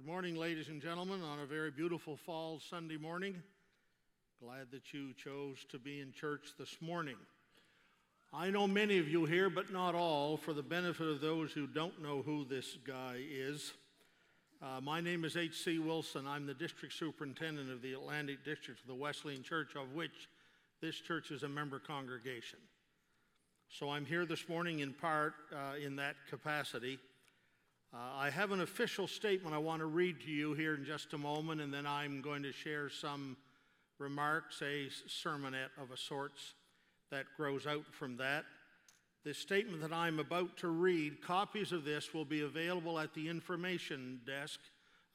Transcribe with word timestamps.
Good 0.00 0.06
morning, 0.06 0.36
ladies 0.36 0.68
and 0.68 0.80
gentlemen, 0.80 1.20
on 1.22 1.40
a 1.40 1.44
very 1.44 1.70
beautiful 1.70 2.16
fall 2.16 2.58
Sunday 2.70 2.96
morning. 2.96 3.34
Glad 4.42 4.70
that 4.70 4.94
you 4.94 5.12
chose 5.12 5.58
to 5.70 5.78
be 5.78 6.00
in 6.00 6.10
church 6.10 6.52
this 6.58 6.78
morning. 6.80 7.16
I 8.32 8.48
know 8.48 8.66
many 8.66 8.96
of 8.96 9.08
you 9.08 9.26
here, 9.26 9.50
but 9.50 9.70
not 9.70 9.94
all. 9.94 10.38
For 10.38 10.54
the 10.54 10.62
benefit 10.62 11.06
of 11.06 11.20
those 11.20 11.52
who 11.52 11.66
don't 11.66 12.00
know 12.02 12.22
who 12.22 12.46
this 12.46 12.78
guy 12.86 13.18
is, 13.30 13.74
uh, 14.62 14.80
my 14.80 15.02
name 15.02 15.26
is 15.26 15.36
H.C. 15.36 15.78
Wilson. 15.80 16.26
I'm 16.26 16.46
the 16.46 16.54
district 16.54 16.94
superintendent 16.94 17.70
of 17.70 17.82
the 17.82 17.92
Atlantic 17.92 18.42
District 18.42 18.80
of 18.80 18.86
the 18.86 18.94
Wesleyan 18.94 19.42
Church, 19.42 19.76
of 19.76 19.92
which 19.92 20.30
this 20.80 20.96
church 20.96 21.30
is 21.30 21.42
a 21.42 21.48
member 21.48 21.78
congregation. 21.78 22.58
So 23.68 23.90
I'm 23.90 24.06
here 24.06 24.24
this 24.24 24.48
morning 24.48 24.78
in 24.78 24.94
part 24.94 25.34
uh, 25.54 25.76
in 25.76 25.96
that 25.96 26.16
capacity. 26.30 26.98
Uh, 27.92 27.98
I 28.18 28.30
have 28.30 28.52
an 28.52 28.60
official 28.60 29.08
statement 29.08 29.52
I 29.52 29.58
want 29.58 29.80
to 29.80 29.86
read 29.86 30.20
to 30.20 30.30
you 30.30 30.54
here 30.54 30.76
in 30.76 30.84
just 30.84 31.12
a 31.12 31.18
moment, 31.18 31.60
and 31.60 31.74
then 31.74 31.86
I'm 31.86 32.20
going 32.20 32.44
to 32.44 32.52
share 32.52 32.88
some 32.88 33.36
remarks, 33.98 34.62
a 34.62 34.86
sermonette 35.08 35.70
of 35.76 35.90
a 35.90 35.96
sorts 35.96 36.54
that 37.10 37.26
grows 37.36 37.66
out 37.66 37.86
from 37.90 38.16
that. 38.18 38.44
The 39.24 39.34
statement 39.34 39.82
that 39.82 39.92
I'm 39.92 40.20
about 40.20 40.56
to 40.58 40.68
read, 40.68 41.20
copies 41.20 41.72
of 41.72 41.84
this 41.84 42.14
will 42.14 42.24
be 42.24 42.42
available 42.42 42.96
at 42.96 43.12
the 43.12 43.28
information 43.28 44.20
desk 44.24 44.60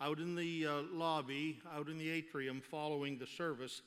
out 0.02 0.19
in 0.19 0.35
the 0.35 0.67
uh, 0.67 0.81
lobby, 0.91 1.61
out 1.73 1.88
in 1.88 1.97
the 1.97 2.09
atrium 2.09 2.61
following 2.61 3.17
the 3.17 3.25
service, 3.25 3.83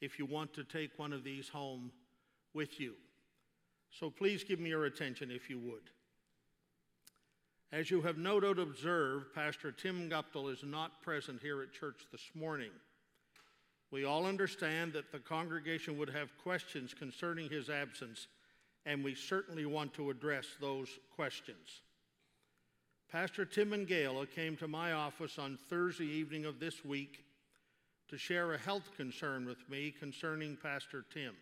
if 0.00 0.18
you 0.18 0.26
want 0.26 0.52
to 0.54 0.64
take 0.64 0.98
one 0.98 1.12
of 1.12 1.22
these 1.22 1.48
home 1.48 1.92
with 2.54 2.80
you. 2.80 2.94
So 3.92 4.10
please 4.10 4.42
give 4.42 4.58
me 4.58 4.70
your 4.70 4.86
attention 4.86 5.30
if 5.30 5.48
you 5.48 5.60
would. 5.60 5.90
As 7.72 7.90
you 7.90 8.02
have 8.02 8.18
no 8.18 8.38
doubt 8.38 8.58
observed, 8.58 9.34
Pastor 9.34 9.72
Tim 9.72 10.10
Guptill 10.10 10.52
is 10.52 10.62
not 10.62 11.00
present 11.00 11.40
here 11.40 11.62
at 11.62 11.72
church 11.72 12.02
this 12.12 12.30
morning. 12.34 12.70
We 13.90 14.04
all 14.04 14.26
understand 14.26 14.92
that 14.92 15.10
the 15.10 15.18
congregation 15.18 15.96
would 15.96 16.10
have 16.10 16.36
questions 16.42 16.92
concerning 16.92 17.48
his 17.48 17.70
absence, 17.70 18.26
and 18.84 19.02
we 19.02 19.14
certainly 19.14 19.64
want 19.64 19.94
to 19.94 20.10
address 20.10 20.44
those 20.60 20.90
questions. 21.16 21.80
Pastor 23.10 23.46
Tim 23.46 23.72
and 23.72 23.88
Gala 23.88 24.26
came 24.26 24.54
to 24.58 24.68
my 24.68 24.92
office 24.92 25.38
on 25.38 25.58
Thursday 25.70 26.04
evening 26.04 26.44
of 26.44 26.60
this 26.60 26.84
week 26.84 27.24
to 28.10 28.18
share 28.18 28.52
a 28.52 28.58
health 28.58 28.90
concern 28.98 29.46
with 29.46 29.66
me 29.70 29.94
concerning 29.98 30.58
Pastor 30.62 31.06
Tim. 31.12 31.34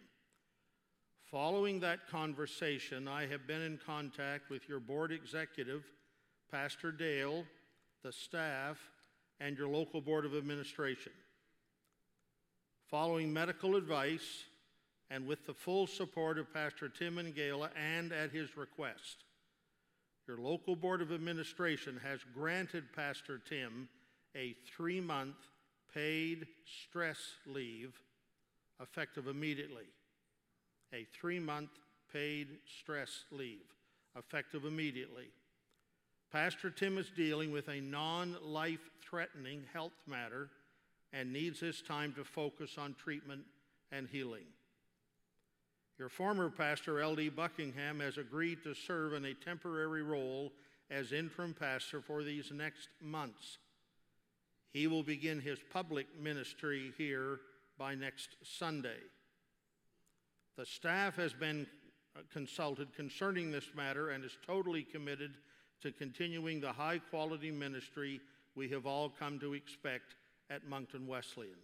Following 1.29 1.81
that 1.81 2.09
conversation, 2.09 3.09
I 3.09 3.27
have 3.27 3.49
been 3.49 3.63
in 3.63 3.81
contact 3.85 4.49
with 4.49 4.69
your 4.69 4.79
board 4.79 5.11
executive 5.11 5.83
Pastor 6.51 6.91
Dale, 6.91 7.45
the 8.03 8.13
staff, 8.13 8.79
and 9.39 9.57
your 9.57 9.69
local 9.69 10.01
Board 10.01 10.25
of 10.25 10.35
Administration. 10.35 11.13
Following 12.89 13.33
medical 13.33 13.77
advice 13.77 14.45
and 15.11 15.27
with 15.27 15.47
the 15.47 15.55
full 15.55 15.87
support 15.87 16.39
of 16.39 16.53
Pastor 16.53 16.89
Tim 16.89 17.19
and 17.19 17.35
Gala 17.35 17.71
and 17.77 18.13
at 18.13 18.31
his 18.31 18.57
request, 18.57 19.25
your 20.27 20.39
local 20.39 20.77
Board 20.77 21.03
of 21.03 21.13
Administration 21.13 22.01
has 22.03 22.21
granted 22.35 22.85
Pastor 22.95 23.41
Tim 23.49 23.89
a 24.37 24.55
three 24.77 25.01
month 25.01 25.37
paid 25.93 26.47
stress 26.85 27.19
leave 27.47 27.99
effective 28.81 29.27
immediately. 29.27 29.87
A 30.93 31.07
three 31.21 31.39
month 31.39 31.71
paid 32.13 32.49
stress 32.81 33.25
leave 33.31 33.67
effective 34.17 34.65
immediately. 34.65 35.29
Pastor 36.33 36.71
Tim 36.71 36.97
is 36.97 37.11
dealing 37.11 37.51
with 37.51 37.69
a 37.69 37.81
non 37.81 38.37
life 38.43 38.89
threatening 39.03 39.65
health 39.73 40.01
matter 40.07 40.49
and 41.13 41.33
needs 41.33 41.59
his 41.59 41.83
time 41.83 42.13
to 42.13 42.25
focus 42.25 42.79
on 42.79 42.95
treatment 42.95 43.43
and 43.91 44.09
healing. 44.09 44.45
Your 45.99 46.09
former 46.09 46.49
pastor, 46.49 47.01
L.D. 47.01 47.31
Buckingham, 47.31 47.99
has 48.01 48.17
agreed 48.17 48.63
to 48.63 48.75
serve 48.75 49.13
in 49.13 49.25
a 49.25 49.35
temporary 49.35 50.03
role 50.03 50.53
as 50.89 51.13
interim 51.13 51.53
pastor 51.53 52.01
for 52.01 52.23
these 52.23 52.53
next 52.53 52.89
months. 53.01 53.59
He 54.73 54.87
will 54.87 55.03
begin 55.03 55.41
his 55.41 55.59
public 55.73 56.07
ministry 56.19 56.93
here 56.97 57.41
by 57.77 57.97
next 57.97 58.37
Sunday. 58.45 59.01
The 60.57 60.65
staff 60.65 61.17
has 61.17 61.33
been 61.33 61.67
consulted 62.33 62.95
concerning 62.95 63.51
this 63.51 63.75
matter 63.75 64.11
and 64.11 64.25
is 64.25 64.39
totally 64.47 64.83
committed 64.85 65.33
to 65.83 65.93
continuing 65.93 66.61
the 66.61 66.73
high 66.73 66.99
quality 66.99 67.51
ministry 67.51 68.21
we 68.55 68.69
have 68.69 68.87
all 68.87 69.09
come 69.09 69.39
to 69.39 69.55
expect 69.55 70.15
at 70.51 70.69
Moncton 70.69 71.07
Wesleyan. 71.07 71.55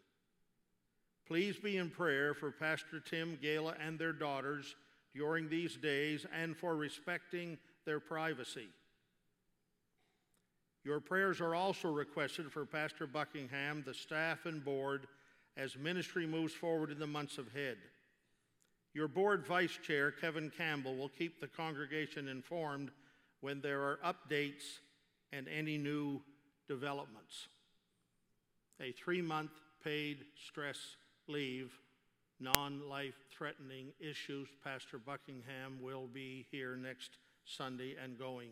Please 1.26 1.56
be 1.56 1.76
in 1.76 1.90
prayer 1.90 2.34
for 2.34 2.50
Pastor 2.50 3.00
Tim, 3.00 3.36
Gala, 3.42 3.74
and 3.84 3.98
their 3.98 4.12
daughters 4.12 4.76
during 5.14 5.48
these 5.48 5.76
days 5.76 6.24
and 6.32 6.56
for 6.56 6.76
respecting 6.76 7.58
their 7.84 7.98
privacy. 7.98 8.68
Your 10.84 11.00
prayers 11.00 11.40
are 11.40 11.56
also 11.56 11.88
requested 11.88 12.52
for 12.52 12.64
Pastor 12.64 13.08
Buckingham, 13.08 13.82
the 13.84 13.92
staff, 13.92 14.46
and 14.46 14.64
board 14.64 15.08
as 15.56 15.76
ministry 15.76 16.26
moves 16.26 16.52
forward 16.52 16.92
in 16.92 17.00
the 17.00 17.06
months 17.08 17.38
ahead. 17.38 17.76
Your 18.94 19.08
board 19.08 19.44
vice 19.44 19.78
chair, 19.82 20.12
Kevin 20.12 20.50
Campbell, 20.56 20.94
will 20.94 21.08
keep 21.08 21.40
the 21.40 21.48
congregation 21.48 22.28
informed 22.28 22.90
when 23.40 23.60
there 23.60 23.82
are 23.82 23.98
updates 24.04 24.80
and 25.32 25.46
any 25.48 25.78
new 25.78 26.20
developments. 26.68 27.48
A 28.80 28.92
three 28.92 29.22
month 29.22 29.50
paid 29.82 30.18
stress 30.48 30.78
leave, 31.28 31.72
non 32.40 32.88
life 32.88 33.14
threatening 33.36 33.92
issues. 34.00 34.48
Pastor 34.62 34.98
Buckingham 34.98 35.78
will 35.80 36.06
be 36.06 36.46
here 36.50 36.76
next 36.76 37.18
Sunday 37.44 37.96
and 38.02 38.18
going 38.18 38.50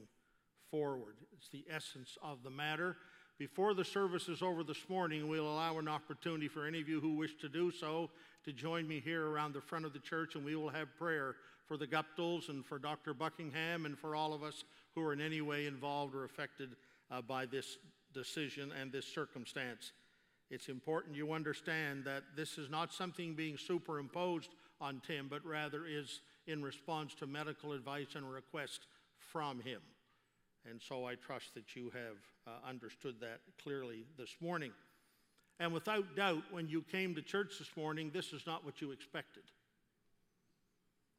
forward. 0.71 1.17
It's 1.37 1.49
the 1.49 1.65
essence 1.71 2.17
of 2.23 2.43
the 2.43 2.51
matter. 2.51 2.97
Before 3.39 3.75
the 3.75 3.85
service 3.85 4.29
is 4.29 4.43
over 4.43 4.63
this 4.63 4.89
morning, 4.89 5.29
we'll 5.29 5.49
allow 5.49 5.79
an 5.79 5.89
opportunity 5.89 6.47
for 6.47 6.67
any 6.67 6.81
of 6.81 6.89
you 6.89 7.01
who 7.01 7.17
wish 7.17 7.37
to 7.41 7.49
do 7.49 7.73
so 7.73 8.11
to 8.45 8.53
join 8.53 8.87
me 8.87 9.01
here 9.01 9.27
around 9.27 9.55
the 9.55 9.61
front 9.61 9.85
of 9.85 9.93
the 9.93 9.99
church, 9.99 10.37
and 10.37 10.45
we 10.45 10.55
will 10.55 10.69
have 10.69 10.89
prayer 10.97 11.35
for 11.67 11.77
the 11.77 11.87
Guptills 11.87 12.49
and 12.49 12.65
for 12.65 12.79
Dr. 12.79 13.15
Buckingham 13.15 13.87
and 13.87 13.99
for 13.99 14.15
all 14.15 14.33
of 14.33 14.43
us 14.43 14.65
who 14.95 15.03
are 15.03 15.13
in 15.13 15.21
any 15.21 15.41
way 15.41 15.67
involved 15.67 16.15
or 16.15 16.25
affected 16.25 16.77
uh, 17.11 17.23
by 17.23 17.47
this 17.47 17.79
decision 18.13 18.73
and 18.81 18.93
this 18.93 19.07
circumstance. 19.07 19.93
It's 20.51 20.69
important 20.69 21.17
you 21.17 21.33
understand 21.33 22.05
that 22.05 22.23
this 22.37 22.59
is 22.59 22.71
not 22.71 22.93
something 22.93 23.35
being 23.35 23.57
superimposed 23.57 24.51
on 24.81 25.01
Tim, 25.07 25.29
but 25.29 25.45
rather 25.45 25.87
is 25.87 26.21
in 26.47 26.63
response 26.63 27.15
to 27.17 27.27
medical 27.27 27.73
advice 27.73 28.15
and 28.15 28.31
request 28.31 28.87
from 29.17 29.61
him. 29.61 29.81
And 30.69 30.81
so 30.81 31.07
I 31.07 31.15
trust 31.15 31.55
that 31.55 31.75
you 31.75 31.91
have 31.91 32.17
uh, 32.47 32.69
understood 32.69 33.17
that 33.21 33.41
clearly 33.63 34.05
this 34.19 34.37
morning. 34.41 34.73
And 35.61 35.73
without 35.73 36.17
doubt, 36.17 36.43
when 36.51 36.69
you 36.69 36.83
came 36.83 37.15
to 37.15 37.23
church 37.23 37.59
this 37.59 37.71
morning, 37.77 38.11
this 38.13 38.33
is 38.33 38.47
not 38.47 38.65
what 38.65 38.81
you 38.81 38.93
expected. 38.93 39.45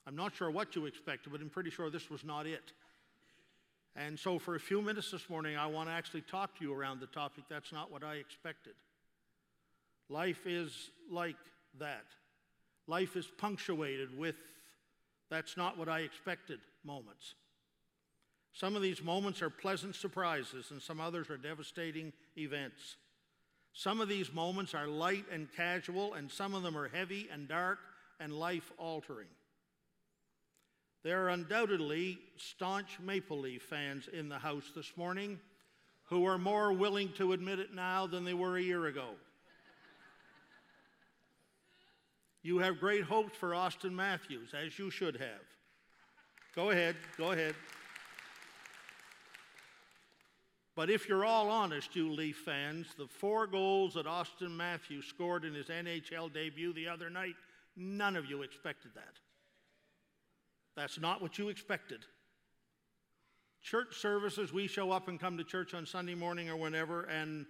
I'm 0.08 0.16
not 0.16 0.36
sure 0.36 0.52
what 0.52 0.76
you 0.76 0.86
expected, 0.86 1.32
but 1.32 1.42
I'm 1.42 1.50
pretty 1.50 1.70
sure 1.70 1.90
this 1.90 2.10
was 2.10 2.24
not 2.24 2.46
it. 2.46 2.74
And 3.96 4.20
so, 4.20 4.38
for 4.38 4.56
a 4.56 4.60
few 4.60 4.82
minutes 4.82 5.12
this 5.12 5.30
morning, 5.30 5.56
I 5.56 5.68
want 5.68 5.90
to 5.90 5.94
actually 5.94 6.22
talk 6.22 6.58
to 6.60 6.66
you 6.66 6.74
around 6.74 7.00
the 7.00 7.08
topic 7.08 7.46
that's 7.50 7.72
not 7.72 7.92
what 7.92 8.04
I 8.04 8.16
expected. 8.16 8.74
Life 10.10 10.46
is 10.46 10.92
like 11.10 11.38
that. 11.80 12.06
Life 12.88 13.16
is 13.16 13.26
punctuated 13.26 14.16
with 14.18 14.36
that's 15.30 15.58
not 15.58 15.78
what 15.78 15.90
I 15.90 16.02
expected 16.02 16.60
moments. 16.84 17.34
Some 18.54 18.76
of 18.76 18.82
these 18.82 19.04
moments 19.04 19.42
are 19.42 19.50
pleasant 19.50 19.96
surprises, 19.96 20.68
and 20.72 20.82
some 20.82 21.02
others 21.02 21.30
are 21.30 21.38
devastating 21.38 22.14
events. 22.38 22.96
Some 23.74 24.00
of 24.00 24.08
these 24.08 24.32
moments 24.32 24.74
are 24.74 24.88
light 24.88 25.26
and 25.32 25.48
casual, 25.56 26.14
and 26.14 26.32
some 26.32 26.54
of 26.54 26.64
them 26.64 26.78
are 26.78 26.88
heavy 26.88 27.28
and 27.32 27.48
dark 27.48 27.80
and 28.20 28.32
life 28.32 28.72
altering. 28.78 29.28
There 31.06 31.24
are 31.24 31.30
undoubtedly 31.30 32.18
staunch 32.36 32.98
Maple 33.00 33.38
Leaf 33.38 33.62
fans 33.62 34.10
in 34.12 34.28
the 34.28 34.40
house 34.40 34.72
this 34.76 34.92
morning 34.98 35.40
who 36.06 36.26
are 36.26 36.40
more 36.40 36.74
willing 36.74 37.12
to 37.18 37.34
admit 37.34 37.60
it 37.60 37.76
now 37.76 38.08
than 38.08 38.26
they 38.26 38.34
were 38.34 38.58
a 38.58 38.62
year 38.62 38.88
ago. 38.88 39.10
You 42.42 42.58
have 42.58 42.80
great 42.80 43.04
hopes 43.04 43.38
for 43.38 43.52
Auston 43.52 43.92
Matthews, 43.92 44.56
as 44.56 44.80
you 44.80 44.90
should 44.90 45.18
have. 45.18 45.44
Go 46.56 46.72
ahead, 46.72 46.96
go 47.20 47.34
ahead. 47.34 47.54
But 50.76 50.90
if 50.90 51.08
you're 51.08 51.24
all 51.24 51.52
honest, 51.52 51.96
you 51.96 52.12
Leaf 52.12 52.38
fans, 52.38 52.88
the 52.98 53.06
four 53.06 53.46
goals 53.46 53.94
that 53.94 54.08
Auston 54.08 54.56
Matthews 54.58 55.06
scored 55.06 55.46
in 55.46 55.54
his 55.54 55.68
NHL 55.68 56.34
debut 56.34 56.74
the 56.74 56.88
other 56.88 57.12
night, 57.12 57.36
none 57.78 58.16
of 58.16 58.26
you 58.26 58.42
expected 58.42 58.90
that. 58.96 59.20
That's 60.76 61.00
not 61.00 61.22
what 61.22 61.38
you 61.38 61.50
expected. 61.50 62.02
Church 63.62 63.96
services, 63.98 64.54
we 64.54 64.68
show 64.68 64.92
up 64.92 65.08
and 65.08 65.20
come 65.20 65.38
to 65.38 65.44
church 65.44 65.74
on 65.74 65.86
Sunday 65.86 66.16
morning 66.16 66.50
or 66.50 66.56
whenever, 66.56 67.04
and 67.04 67.46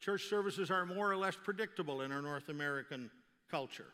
Church 0.00 0.24
services 0.28 0.70
are 0.70 0.86
more 0.86 1.10
or 1.10 1.16
less 1.16 1.36
predictable 1.36 2.02
in 2.02 2.12
our 2.12 2.22
North 2.22 2.48
American 2.48 3.10
culture. 3.50 3.92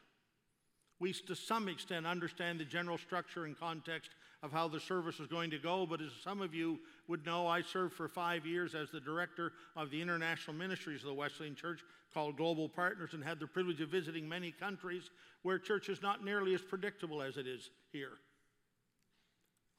We, 0.98 1.12
to 1.12 1.34
some 1.34 1.68
extent, 1.68 2.06
understand 2.06 2.60
the 2.60 2.64
general 2.64 2.98
structure 2.98 3.44
and 3.44 3.58
context 3.58 4.10
of 4.42 4.52
how 4.52 4.68
the 4.68 4.80
service 4.80 5.20
is 5.20 5.26
going 5.26 5.50
to 5.50 5.58
go, 5.58 5.86
but 5.86 6.00
as 6.00 6.10
some 6.22 6.40
of 6.40 6.54
you 6.54 6.80
would 7.08 7.24
know, 7.24 7.46
I 7.46 7.62
served 7.62 7.94
for 7.94 8.08
five 8.08 8.44
years 8.44 8.74
as 8.74 8.90
the 8.90 9.00
director 9.00 9.52
of 9.76 9.90
the 9.90 10.00
international 10.00 10.56
ministries 10.56 11.00
of 11.00 11.06
the 11.06 11.14
Wesleyan 11.14 11.54
Church 11.54 11.80
called 12.12 12.36
Global 12.36 12.68
Partners 12.68 13.14
and 13.14 13.22
had 13.22 13.38
the 13.38 13.46
privilege 13.46 13.80
of 13.80 13.88
visiting 13.88 14.28
many 14.28 14.50
countries 14.50 15.10
where 15.42 15.58
church 15.58 15.88
is 15.88 16.02
not 16.02 16.24
nearly 16.24 16.54
as 16.54 16.62
predictable 16.62 17.22
as 17.22 17.36
it 17.36 17.46
is 17.46 17.70
here. 17.92 18.18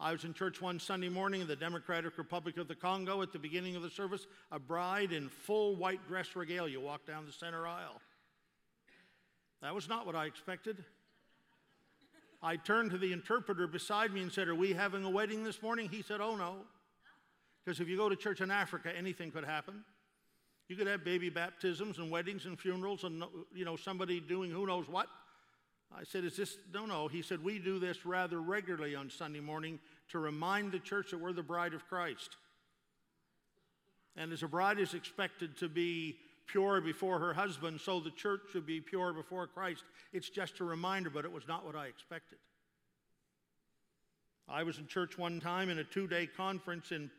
I 0.03 0.11
was 0.11 0.25
in 0.25 0.33
church 0.33 0.61
one 0.61 0.81
Sunday 0.81 1.07
morning 1.07 1.39
in 1.39 1.47
the 1.47 1.55
Democratic 1.55 2.17
Republic 2.17 2.57
of 2.57 2.67
the 2.67 2.75
Congo 2.75 3.21
at 3.21 3.31
the 3.31 3.39
beginning 3.39 3.77
of 3.77 3.83
the 3.83 3.89
service. 3.89 4.27
A 4.51 4.59
bride 4.59 5.13
in 5.13 5.29
full 5.29 5.77
white 5.77 6.05
dress 6.09 6.35
regalia 6.35 6.77
walked 6.77 7.07
down 7.07 7.25
the 7.25 7.31
center 7.31 7.65
aisle. 7.65 8.01
That 9.61 9.73
was 9.73 9.87
not 9.87 10.05
what 10.05 10.13
I 10.13 10.25
expected. 10.25 10.83
I 12.41 12.57
turned 12.57 12.91
to 12.91 12.97
the 12.97 13.13
interpreter 13.13 13.65
beside 13.65 14.11
me 14.11 14.21
and 14.21 14.29
said, 14.29 14.49
Are 14.49 14.55
we 14.55 14.73
having 14.73 15.05
a 15.05 15.09
wedding 15.09 15.45
this 15.45 15.61
morning? 15.61 15.87
He 15.87 16.01
said, 16.01 16.19
Oh 16.19 16.35
no. 16.35 16.57
Because 17.63 17.79
if 17.79 17.87
you 17.87 17.95
go 17.95 18.09
to 18.09 18.17
church 18.17 18.41
in 18.41 18.51
Africa, 18.51 18.91
anything 18.93 19.31
could 19.31 19.45
happen. 19.45 19.85
You 20.67 20.75
could 20.75 20.87
have 20.87 21.05
baby 21.05 21.29
baptisms 21.29 21.97
and 21.99 22.11
weddings 22.11 22.45
and 22.45 22.59
funerals 22.59 23.05
and 23.05 23.23
you 23.55 23.63
know 23.63 23.77
somebody 23.77 24.19
doing 24.19 24.51
who 24.51 24.67
knows 24.67 24.89
what. 24.89 25.07
I 25.97 26.03
said, 26.03 26.23
Is 26.23 26.37
this? 26.37 26.57
No, 26.73 26.85
no. 26.85 27.07
He 27.07 27.21
said, 27.21 27.43
We 27.43 27.59
do 27.59 27.79
this 27.79 28.05
rather 28.05 28.41
regularly 28.41 28.95
on 28.95 29.09
Sunday 29.09 29.39
morning 29.39 29.79
to 30.09 30.19
remind 30.19 30.71
the 30.71 30.79
church 30.79 31.11
that 31.11 31.19
we're 31.19 31.33
the 31.33 31.43
bride 31.43 31.73
of 31.73 31.87
Christ. 31.87 32.37
And 34.15 34.31
as 34.31 34.43
a 34.43 34.47
bride 34.47 34.79
is 34.79 34.93
expected 34.93 35.57
to 35.57 35.69
be 35.69 36.17
pure 36.47 36.81
before 36.81 37.19
her 37.19 37.33
husband, 37.33 37.81
so 37.81 37.99
the 37.99 38.11
church 38.11 38.41
should 38.51 38.65
be 38.65 38.81
pure 38.81 39.13
before 39.13 39.47
Christ. 39.47 39.83
It's 40.11 40.29
just 40.29 40.59
a 40.59 40.63
reminder, 40.63 41.09
but 41.09 41.25
it 41.25 41.31
was 41.31 41.47
not 41.47 41.65
what 41.65 41.75
I 41.75 41.87
expected. 41.87 42.37
I 44.47 44.63
was 44.63 44.77
in 44.77 44.87
church 44.87 45.17
one 45.17 45.39
time 45.39 45.69
in 45.69 45.79
a 45.79 45.83
two 45.83 46.07
day 46.07 46.27
conference 46.27 46.91
in 46.91 47.09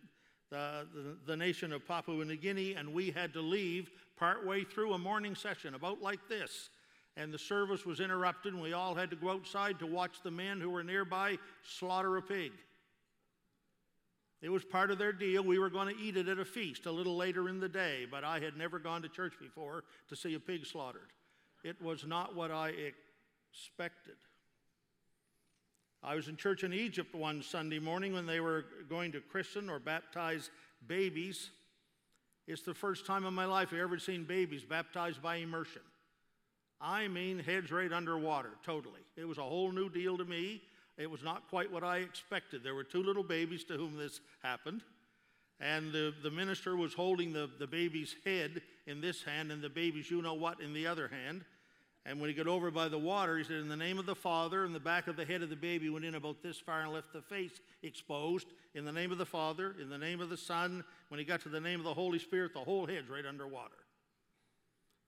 the, 0.50 0.86
the, 0.94 1.16
the, 1.26 1.36
nation 1.36 1.72
of 1.72 1.86
Papua 1.86 2.24
New 2.24 2.36
Guinea, 2.36 2.74
and 2.74 2.92
we 2.92 3.10
had 3.10 3.32
to 3.32 3.40
leave 3.40 3.90
partway 4.16 4.62
through 4.62 4.92
a 4.92 4.98
morning 4.98 5.34
session, 5.34 5.74
about 5.74 6.02
like 6.02 6.28
this 6.28 6.68
and 7.16 7.32
the 7.32 7.38
service 7.38 7.86
was 7.86 8.00
interrupted, 8.00 8.52
and 8.52 8.62
we 8.62 8.72
all 8.72 8.94
had 8.94 9.10
to 9.10 9.16
go 9.16 9.30
outside 9.30 9.78
to 9.78 9.86
watch 9.86 10.22
the 10.22 10.30
men 10.30 10.60
who 10.60 10.70
were 10.70 10.82
nearby 10.82 11.38
slaughter 11.62 12.16
a 12.16 12.22
pig. 12.22 12.52
It 14.42 14.50
was 14.50 14.64
part 14.64 14.90
of 14.90 14.98
their 14.98 15.12
deal. 15.12 15.42
We 15.42 15.58
were 15.58 15.70
going 15.70 15.94
to 15.94 16.02
eat 16.02 16.16
it 16.16 16.28
at 16.28 16.38
a 16.38 16.44
feast 16.44 16.86
a 16.86 16.92
little 16.92 17.16
later 17.16 17.48
in 17.48 17.60
the 17.60 17.68
day, 17.68 18.06
but 18.10 18.24
I 18.24 18.40
had 18.40 18.56
never 18.56 18.78
gone 18.78 19.00
to 19.02 19.08
church 19.08 19.34
before 19.40 19.84
to 20.08 20.16
see 20.16 20.34
a 20.34 20.40
pig 20.40 20.66
slaughtered. 20.66 21.12
It 21.62 21.80
was 21.80 22.04
not 22.04 22.34
what 22.36 22.50
I 22.50 22.74
expected. 23.50 24.16
I 26.02 26.14
was 26.14 26.28
in 26.28 26.36
church 26.36 26.62
in 26.62 26.74
Egypt 26.74 27.14
one 27.14 27.42
Sunday 27.42 27.78
morning 27.78 28.12
when 28.12 28.26
they 28.26 28.40
were 28.40 28.66
going 28.90 29.12
to 29.12 29.20
christen 29.20 29.70
or 29.70 29.78
baptize 29.78 30.50
babies. 30.86 31.48
It's 32.46 32.60
the 32.60 32.74
first 32.74 33.06
time 33.06 33.24
in 33.24 33.32
my 33.32 33.46
life 33.46 33.68
I've 33.72 33.78
ever 33.78 33.98
seen 33.98 34.24
babies 34.24 34.62
baptized 34.62 35.22
by 35.22 35.36
immersion. 35.36 35.80
I 36.84 37.08
mean, 37.08 37.38
heads 37.38 37.72
right 37.72 37.90
underwater, 37.90 38.50
totally. 38.62 39.00
It 39.16 39.24
was 39.24 39.38
a 39.38 39.42
whole 39.42 39.72
new 39.72 39.88
deal 39.88 40.18
to 40.18 40.24
me. 40.24 40.60
It 40.98 41.10
was 41.10 41.22
not 41.22 41.48
quite 41.48 41.72
what 41.72 41.82
I 41.82 41.98
expected. 41.98 42.62
There 42.62 42.74
were 42.74 42.84
two 42.84 43.02
little 43.02 43.22
babies 43.22 43.64
to 43.64 43.74
whom 43.74 43.96
this 43.96 44.20
happened, 44.42 44.82
and 45.58 45.92
the, 45.92 46.12
the 46.22 46.30
minister 46.30 46.76
was 46.76 46.92
holding 46.92 47.32
the, 47.32 47.48
the 47.58 47.66
baby's 47.66 48.14
head 48.26 48.60
in 48.86 49.00
this 49.00 49.22
hand 49.22 49.50
and 49.50 49.62
the 49.62 49.70
baby's 49.70 50.10
you 50.10 50.20
know 50.20 50.34
what 50.34 50.60
in 50.60 50.74
the 50.74 50.86
other 50.86 51.08
hand. 51.08 51.46
And 52.04 52.20
when 52.20 52.28
he 52.28 52.36
got 52.36 52.48
over 52.48 52.70
by 52.70 52.88
the 52.88 52.98
water, 52.98 53.38
he 53.38 53.44
said, 53.44 53.56
In 53.56 53.68
the 53.70 53.76
name 53.78 53.98
of 53.98 54.04
the 54.04 54.14
Father, 54.14 54.66
and 54.66 54.74
the 54.74 54.80
back 54.80 55.06
of 55.06 55.16
the 55.16 55.24
head 55.24 55.40
of 55.40 55.48
the 55.48 55.56
baby 55.56 55.88
went 55.88 56.04
in 56.04 56.16
about 56.16 56.42
this 56.42 56.58
far 56.58 56.82
and 56.82 56.92
left 56.92 57.14
the 57.14 57.22
face 57.22 57.62
exposed. 57.82 58.48
In 58.74 58.84
the 58.84 58.92
name 58.92 59.10
of 59.10 59.16
the 59.16 59.24
Father, 59.24 59.74
in 59.80 59.88
the 59.88 59.96
name 59.96 60.20
of 60.20 60.28
the 60.28 60.36
Son. 60.36 60.84
When 61.08 61.18
he 61.18 61.24
got 61.24 61.40
to 61.42 61.48
the 61.48 61.60
name 61.60 61.80
of 61.80 61.84
the 61.84 61.94
Holy 61.94 62.18
Spirit, 62.18 62.52
the 62.52 62.60
whole 62.60 62.86
head's 62.86 63.08
right 63.08 63.24
underwater. 63.24 63.83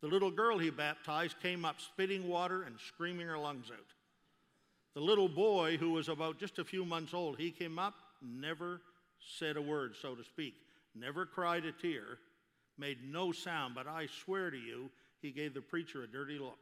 The 0.07 0.13
little 0.13 0.31
girl 0.31 0.57
he 0.57 0.71
baptized 0.71 1.41
came 1.43 1.65
up 1.65 1.81
spitting 1.81 2.29
water 2.29 2.63
and 2.63 2.77
screaming 2.79 3.27
her 3.27 3.37
lungs 3.37 3.73
out. 3.73 3.93
The 4.95 5.01
little 5.01 5.29
boy, 5.29 5.79
who 5.79 5.91
was 5.91 6.09
about 6.09 6.39
just 6.39 6.61
a 6.61 6.65
few 6.65 6.85
months 6.85 7.13
old, 7.13 7.39
he 7.39 7.51
came 7.51 7.77
up, 7.77 7.95
never 8.23 8.81
said 9.37 9.57
a 9.57 9.61
word, 9.61 9.97
so 10.01 10.15
to 10.15 10.23
speak, 10.23 10.55
never 10.95 11.27
cried 11.27 11.65
a 11.65 11.73
tear, 11.73 12.19
made 12.79 12.99
no 13.05 13.33
sound, 13.33 13.75
but 13.75 13.89
I 13.89 14.07
swear 14.25 14.49
to 14.49 14.57
you, 14.57 14.91
he 15.23 15.33
gave 15.33 15.55
the 15.55 15.61
preacher 15.61 16.05
a 16.05 16.07
dirty 16.07 16.39
look. 16.39 16.61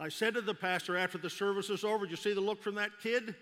I 0.00 0.08
said 0.08 0.32
to 0.34 0.40
the 0.40 0.54
pastor 0.54 0.96
after 0.96 1.18
the 1.18 1.28
service 1.28 1.68
was 1.68 1.84
over, 1.84 2.06
Did 2.06 2.12
you 2.12 2.16
see 2.16 2.32
the 2.32 2.40
look 2.40 2.62
from 2.62 2.76
that 2.76 2.92
kid? 3.02 3.34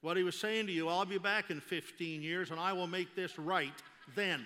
What 0.00 0.16
he 0.16 0.22
was 0.22 0.40
saying 0.40 0.68
to 0.68 0.72
you, 0.72 0.88
I'll 0.88 1.04
be 1.04 1.18
back 1.18 1.50
in 1.50 1.60
15 1.60 2.22
years 2.22 2.50
and 2.50 2.58
I 2.58 2.72
will 2.72 2.86
make 2.86 3.14
this 3.14 3.38
right 3.38 3.74
then. 4.14 4.42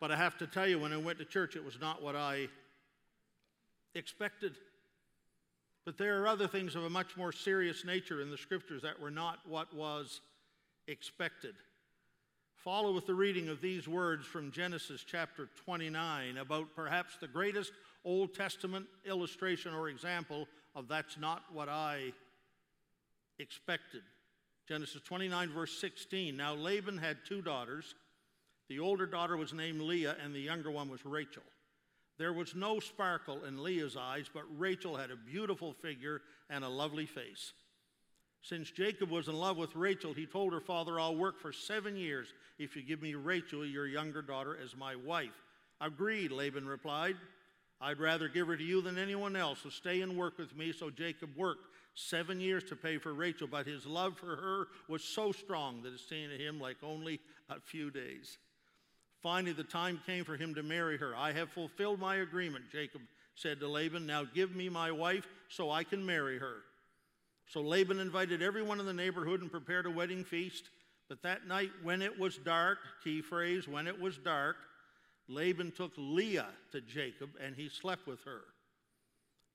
But 0.00 0.10
I 0.12 0.16
have 0.16 0.38
to 0.38 0.46
tell 0.46 0.66
you, 0.66 0.78
when 0.78 0.92
I 0.92 0.96
went 0.96 1.18
to 1.18 1.24
church, 1.24 1.56
it 1.56 1.64
was 1.64 1.80
not 1.80 2.02
what 2.02 2.14
I 2.14 2.48
expected. 3.94 4.54
But 5.84 5.98
there 5.98 6.22
are 6.22 6.28
other 6.28 6.46
things 6.46 6.76
of 6.76 6.84
a 6.84 6.90
much 6.90 7.16
more 7.16 7.32
serious 7.32 7.84
nature 7.84 8.20
in 8.20 8.30
the 8.30 8.38
scriptures 8.38 8.82
that 8.82 9.00
were 9.00 9.10
not 9.10 9.38
what 9.46 9.74
was 9.74 10.20
expected. 10.86 11.54
Follow 12.56 12.92
with 12.92 13.06
the 13.06 13.14
reading 13.14 13.48
of 13.48 13.60
these 13.60 13.88
words 13.88 14.26
from 14.26 14.50
Genesis 14.50 15.04
chapter 15.04 15.48
29 15.64 16.38
about 16.38 16.66
perhaps 16.74 17.16
the 17.20 17.28
greatest 17.28 17.72
Old 18.04 18.34
Testament 18.34 18.86
illustration 19.06 19.72
or 19.74 19.88
example 19.88 20.46
of 20.74 20.88
that's 20.88 21.16
not 21.16 21.44
what 21.52 21.68
I 21.68 22.12
expected. 23.38 24.02
Genesis 24.68 25.00
29, 25.02 25.50
verse 25.50 25.80
16. 25.80 26.36
Now 26.36 26.54
Laban 26.54 26.98
had 26.98 27.18
two 27.26 27.40
daughters. 27.40 27.94
The 28.68 28.80
older 28.80 29.06
daughter 29.06 29.36
was 29.36 29.52
named 29.52 29.80
Leah, 29.80 30.16
and 30.22 30.34
the 30.34 30.40
younger 30.40 30.70
one 30.70 30.90
was 30.90 31.04
Rachel. 31.04 31.42
There 32.18 32.32
was 32.32 32.54
no 32.54 32.80
sparkle 32.80 33.44
in 33.44 33.62
Leah's 33.62 33.96
eyes, 33.96 34.26
but 34.32 34.42
Rachel 34.56 34.96
had 34.96 35.10
a 35.10 35.16
beautiful 35.16 35.72
figure 35.72 36.20
and 36.50 36.64
a 36.64 36.68
lovely 36.68 37.06
face. 37.06 37.52
Since 38.42 38.70
Jacob 38.70 39.10
was 39.10 39.28
in 39.28 39.34
love 39.34 39.56
with 39.56 39.74
Rachel, 39.74 40.12
he 40.12 40.26
told 40.26 40.52
her 40.52 40.60
father, 40.60 40.98
I'll 40.98 41.16
work 41.16 41.40
for 41.40 41.52
seven 41.52 41.96
years 41.96 42.32
if 42.58 42.76
you 42.76 42.82
give 42.82 43.02
me 43.02 43.14
Rachel, 43.14 43.64
your 43.64 43.86
younger 43.86 44.22
daughter, 44.22 44.56
as 44.62 44.76
my 44.76 44.96
wife. 44.96 45.44
Agreed, 45.80 46.32
Laban 46.32 46.66
replied. 46.66 47.16
I'd 47.80 48.00
rather 48.00 48.28
give 48.28 48.48
her 48.48 48.56
to 48.56 48.64
you 48.64 48.80
than 48.82 48.98
anyone 48.98 49.36
else, 49.36 49.60
so 49.62 49.68
stay 49.68 50.00
and 50.00 50.16
work 50.16 50.38
with 50.38 50.56
me. 50.56 50.72
So 50.72 50.90
Jacob 50.90 51.30
worked 51.36 51.68
seven 51.94 52.40
years 52.40 52.64
to 52.64 52.76
pay 52.76 52.98
for 52.98 53.14
Rachel, 53.14 53.46
but 53.46 53.66
his 53.66 53.86
love 53.86 54.16
for 54.16 54.36
her 54.36 54.66
was 54.88 55.04
so 55.04 55.30
strong 55.30 55.82
that 55.82 55.92
it 55.92 56.00
seemed 56.00 56.30
to 56.30 56.38
him 56.44 56.60
like 56.60 56.76
only 56.82 57.20
a 57.48 57.60
few 57.60 57.90
days. 57.90 58.38
Finally, 59.22 59.52
the 59.52 59.64
time 59.64 60.00
came 60.06 60.24
for 60.24 60.36
him 60.36 60.54
to 60.54 60.62
marry 60.62 60.96
her. 60.96 61.14
I 61.16 61.32
have 61.32 61.50
fulfilled 61.50 61.98
my 61.98 62.16
agreement, 62.16 62.66
Jacob 62.70 63.00
said 63.34 63.60
to 63.60 63.68
Laban. 63.68 64.06
Now 64.06 64.24
give 64.24 64.54
me 64.54 64.68
my 64.68 64.90
wife 64.90 65.26
so 65.48 65.70
I 65.70 65.84
can 65.84 66.04
marry 66.04 66.38
her. 66.38 66.56
So 67.46 67.60
Laban 67.60 67.98
invited 67.98 68.42
everyone 68.42 68.78
in 68.78 68.86
the 68.86 68.92
neighborhood 68.92 69.40
and 69.40 69.50
prepared 69.50 69.86
a 69.86 69.90
wedding 69.90 70.24
feast. 70.24 70.64
But 71.08 71.22
that 71.22 71.46
night, 71.46 71.70
when 71.82 72.02
it 72.02 72.18
was 72.18 72.36
dark, 72.36 72.78
key 73.02 73.22
phrase, 73.22 73.66
when 73.66 73.86
it 73.86 73.98
was 73.98 74.18
dark, 74.18 74.56
Laban 75.28 75.72
took 75.72 75.92
Leah 75.96 76.48
to 76.72 76.80
Jacob 76.80 77.30
and 77.42 77.56
he 77.56 77.68
slept 77.68 78.06
with 78.06 78.20
her. 78.24 78.42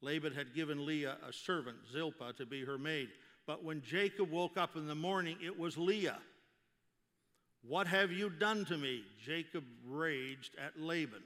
Laban 0.01 0.33
had 0.33 0.53
given 0.53 0.85
Leah 0.85 1.17
a 1.27 1.31
servant, 1.31 1.77
Zilpah, 1.91 2.33
to 2.33 2.45
be 2.45 2.65
her 2.65 2.77
maid. 2.77 3.09
But 3.45 3.63
when 3.63 3.81
Jacob 3.81 4.31
woke 4.31 4.57
up 4.57 4.75
in 4.75 4.87
the 4.87 4.95
morning, 4.95 5.37
it 5.41 5.57
was 5.57 5.77
Leah. 5.77 6.19
What 7.67 7.87
have 7.87 8.11
you 8.11 8.29
done 8.29 8.65
to 8.65 8.77
me? 8.77 9.03
Jacob 9.23 9.63
raged 9.87 10.55
at 10.63 10.79
Laban. 10.79 11.23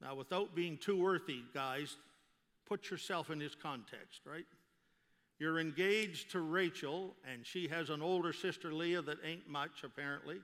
Now, 0.00 0.14
without 0.14 0.54
being 0.54 0.78
too 0.78 1.06
earthy, 1.06 1.42
guys, 1.52 1.96
put 2.66 2.90
yourself 2.90 3.30
in 3.30 3.40
his 3.40 3.54
context, 3.54 4.20
right? 4.24 4.46
You're 5.38 5.58
engaged 5.58 6.30
to 6.32 6.40
Rachel, 6.40 7.14
and 7.30 7.44
she 7.44 7.68
has 7.68 7.90
an 7.90 8.00
older 8.00 8.32
sister, 8.32 8.72
Leah, 8.72 9.02
that 9.02 9.18
ain't 9.24 9.48
much, 9.48 9.82
apparently 9.84 10.38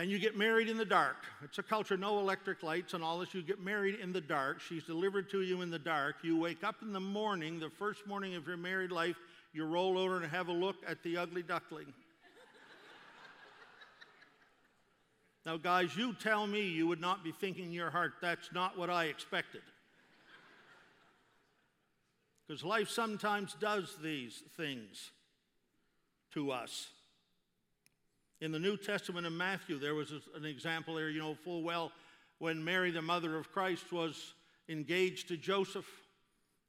and 0.00 0.10
you 0.10 0.18
get 0.18 0.34
married 0.34 0.70
in 0.70 0.78
the 0.78 0.84
dark. 0.84 1.16
It's 1.44 1.58
a 1.58 1.62
culture, 1.62 1.94
no 1.96 2.20
electric 2.20 2.62
lights 2.62 2.94
and 2.94 3.04
all 3.04 3.18
this. 3.18 3.34
You 3.34 3.42
get 3.42 3.60
married 3.60 3.96
in 4.00 4.14
the 4.14 4.20
dark. 4.20 4.60
She's 4.60 4.84
delivered 4.84 5.28
to 5.30 5.42
you 5.42 5.60
in 5.60 5.70
the 5.70 5.78
dark. 5.78 6.16
You 6.22 6.38
wake 6.38 6.64
up 6.64 6.76
in 6.80 6.94
the 6.94 7.00
morning, 7.00 7.60
the 7.60 7.68
first 7.68 8.06
morning 8.06 8.34
of 8.34 8.46
your 8.46 8.56
married 8.56 8.92
life, 8.92 9.16
you 9.52 9.64
roll 9.64 9.98
over 9.98 10.16
and 10.16 10.30
have 10.30 10.48
a 10.48 10.52
look 10.52 10.76
at 10.86 11.02
the 11.02 11.16
ugly 11.16 11.42
duckling. 11.42 11.92
now, 15.44 15.56
guys, 15.56 15.96
you 15.96 16.14
tell 16.14 16.46
me 16.46 16.62
you 16.62 16.86
would 16.86 17.00
not 17.00 17.24
be 17.24 17.32
thinking 17.32 17.66
in 17.66 17.72
your 17.72 17.90
heart, 17.90 18.12
that's 18.20 18.52
not 18.52 18.78
what 18.78 18.90
I 18.90 19.06
expected. 19.06 19.62
Because 22.46 22.64
life 22.64 22.88
sometimes 22.88 23.54
does 23.60 23.96
these 24.02 24.42
things 24.56 25.12
to 26.34 26.50
us. 26.50 26.88
In 28.40 28.52
the 28.52 28.58
New 28.58 28.76
Testament 28.76 29.26
in 29.26 29.36
Matthew, 29.36 29.78
there 29.78 29.94
was 29.94 30.12
an 30.34 30.44
example 30.44 30.94
there, 30.94 31.10
you 31.10 31.20
know, 31.20 31.34
full 31.34 31.62
well, 31.62 31.92
when 32.38 32.64
Mary, 32.64 32.90
the 32.90 33.02
mother 33.02 33.36
of 33.36 33.52
Christ, 33.52 33.92
was 33.92 34.34
engaged 34.68 35.28
to 35.28 35.36
Joseph, 35.36 35.84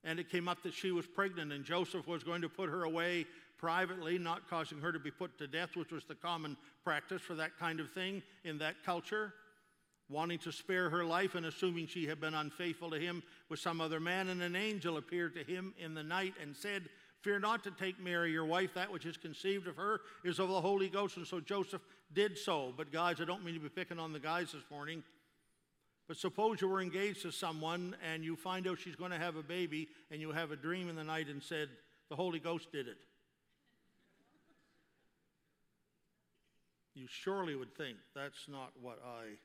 and 0.04 0.20
it 0.20 0.30
came 0.30 0.48
up 0.48 0.64
that 0.64 0.74
she 0.74 0.92
was 0.92 1.06
pregnant, 1.06 1.52
and 1.52 1.64
Joseph 1.64 2.08
was 2.08 2.24
going 2.24 2.42
to 2.42 2.50
put 2.50 2.70
her 2.70 2.84
away 2.84 3.26
privately, 3.58 4.18
not 4.18 4.50
causing 4.50 4.80
her 4.80 4.92
to 4.92 5.00
be 5.00 5.12
put 5.12 5.38
to 5.38 5.48
death, 5.48 5.76
which 5.76 5.92
was 5.92 6.04
the 6.06 6.16
common 6.16 6.58
practice 6.84 7.22
for 7.22 7.36
that 7.36 7.58
kind 7.60 7.80
of 7.80 7.92
thing 7.92 8.24
in 8.44 8.58
that 8.58 8.76
culture, 8.84 9.34
wanting 10.10 10.40
to 10.40 10.52
spare 10.52 10.90
her 10.90 11.06
life 11.06 11.36
and 11.36 11.46
assuming 11.46 11.86
she 11.86 12.08
had 12.08 12.20
been 12.20 12.34
unfaithful 12.34 12.90
to 12.90 13.00
him 13.00 13.22
with 13.50 13.60
some 13.60 13.80
other 13.80 14.00
man. 14.00 14.30
And 14.30 14.42
an 14.42 14.56
angel 14.56 14.98
appeared 14.98 15.36
to 15.36 15.44
him 15.44 15.74
in 15.78 15.94
the 15.94 16.04
night 16.04 16.34
and 16.42 16.56
said, 16.56 16.90
Fear 17.22 17.40
not 17.40 17.64
to 17.66 17.72
take 17.72 18.00
Mary, 18.04 18.32
your 18.32 18.46
wife, 18.46 18.74
that 18.74 18.92
which 18.92 19.06
is 19.06 19.16
conceived 19.16 19.68
of 19.68 19.76
her 19.76 20.02
is 20.24 20.40
of 20.40 20.50
the 20.50 20.60
Holy 20.60 20.90
Ghost. 20.90 21.18
And 21.18 21.28
so 21.28 21.40
Joseph 21.40 21.82
did 22.14 22.36
so. 22.36 22.74
But, 22.76 22.92
guys, 22.92 23.22
I 23.22 23.26
don't 23.26 23.46
mean 23.46 23.54
to 23.54 23.60
be 23.60 23.70
picking 23.70 24.00
on 24.00 24.12
the 24.12 24.20
guys 24.20 24.54
this 24.54 24.64
morning. 24.72 25.04
But 26.12 26.18
suppose 26.18 26.60
you 26.60 26.68
were 26.68 26.82
engaged 26.82 27.22
to 27.22 27.32
someone 27.32 27.96
and 28.06 28.22
you 28.22 28.36
find 28.36 28.68
out 28.68 28.80
she's 28.82 28.98
going 28.98 29.12
to 29.12 29.18
have 29.18 29.38
a 29.38 29.42
baby 29.42 29.88
and 30.12 30.20
you 30.20 30.34
have 30.34 30.52
a 30.52 30.58
dream 30.58 30.90
in 30.90 30.98
the 30.98 31.06
night 31.06 31.30
and 31.30 31.42
said, 31.42 31.70
The 32.10 32.18
Holy 32.18 32.38
Ghost 32.38 32.70
did 32.70 32.90
it. 32.90 32.98
you 36.96 37.08
surely 37.08 37.56
would 37.56 37.74
think 37.78 37.96
that's 38.14 38.50
not 38.50 38.74
what 38.82 39.00
I 39.06 39.38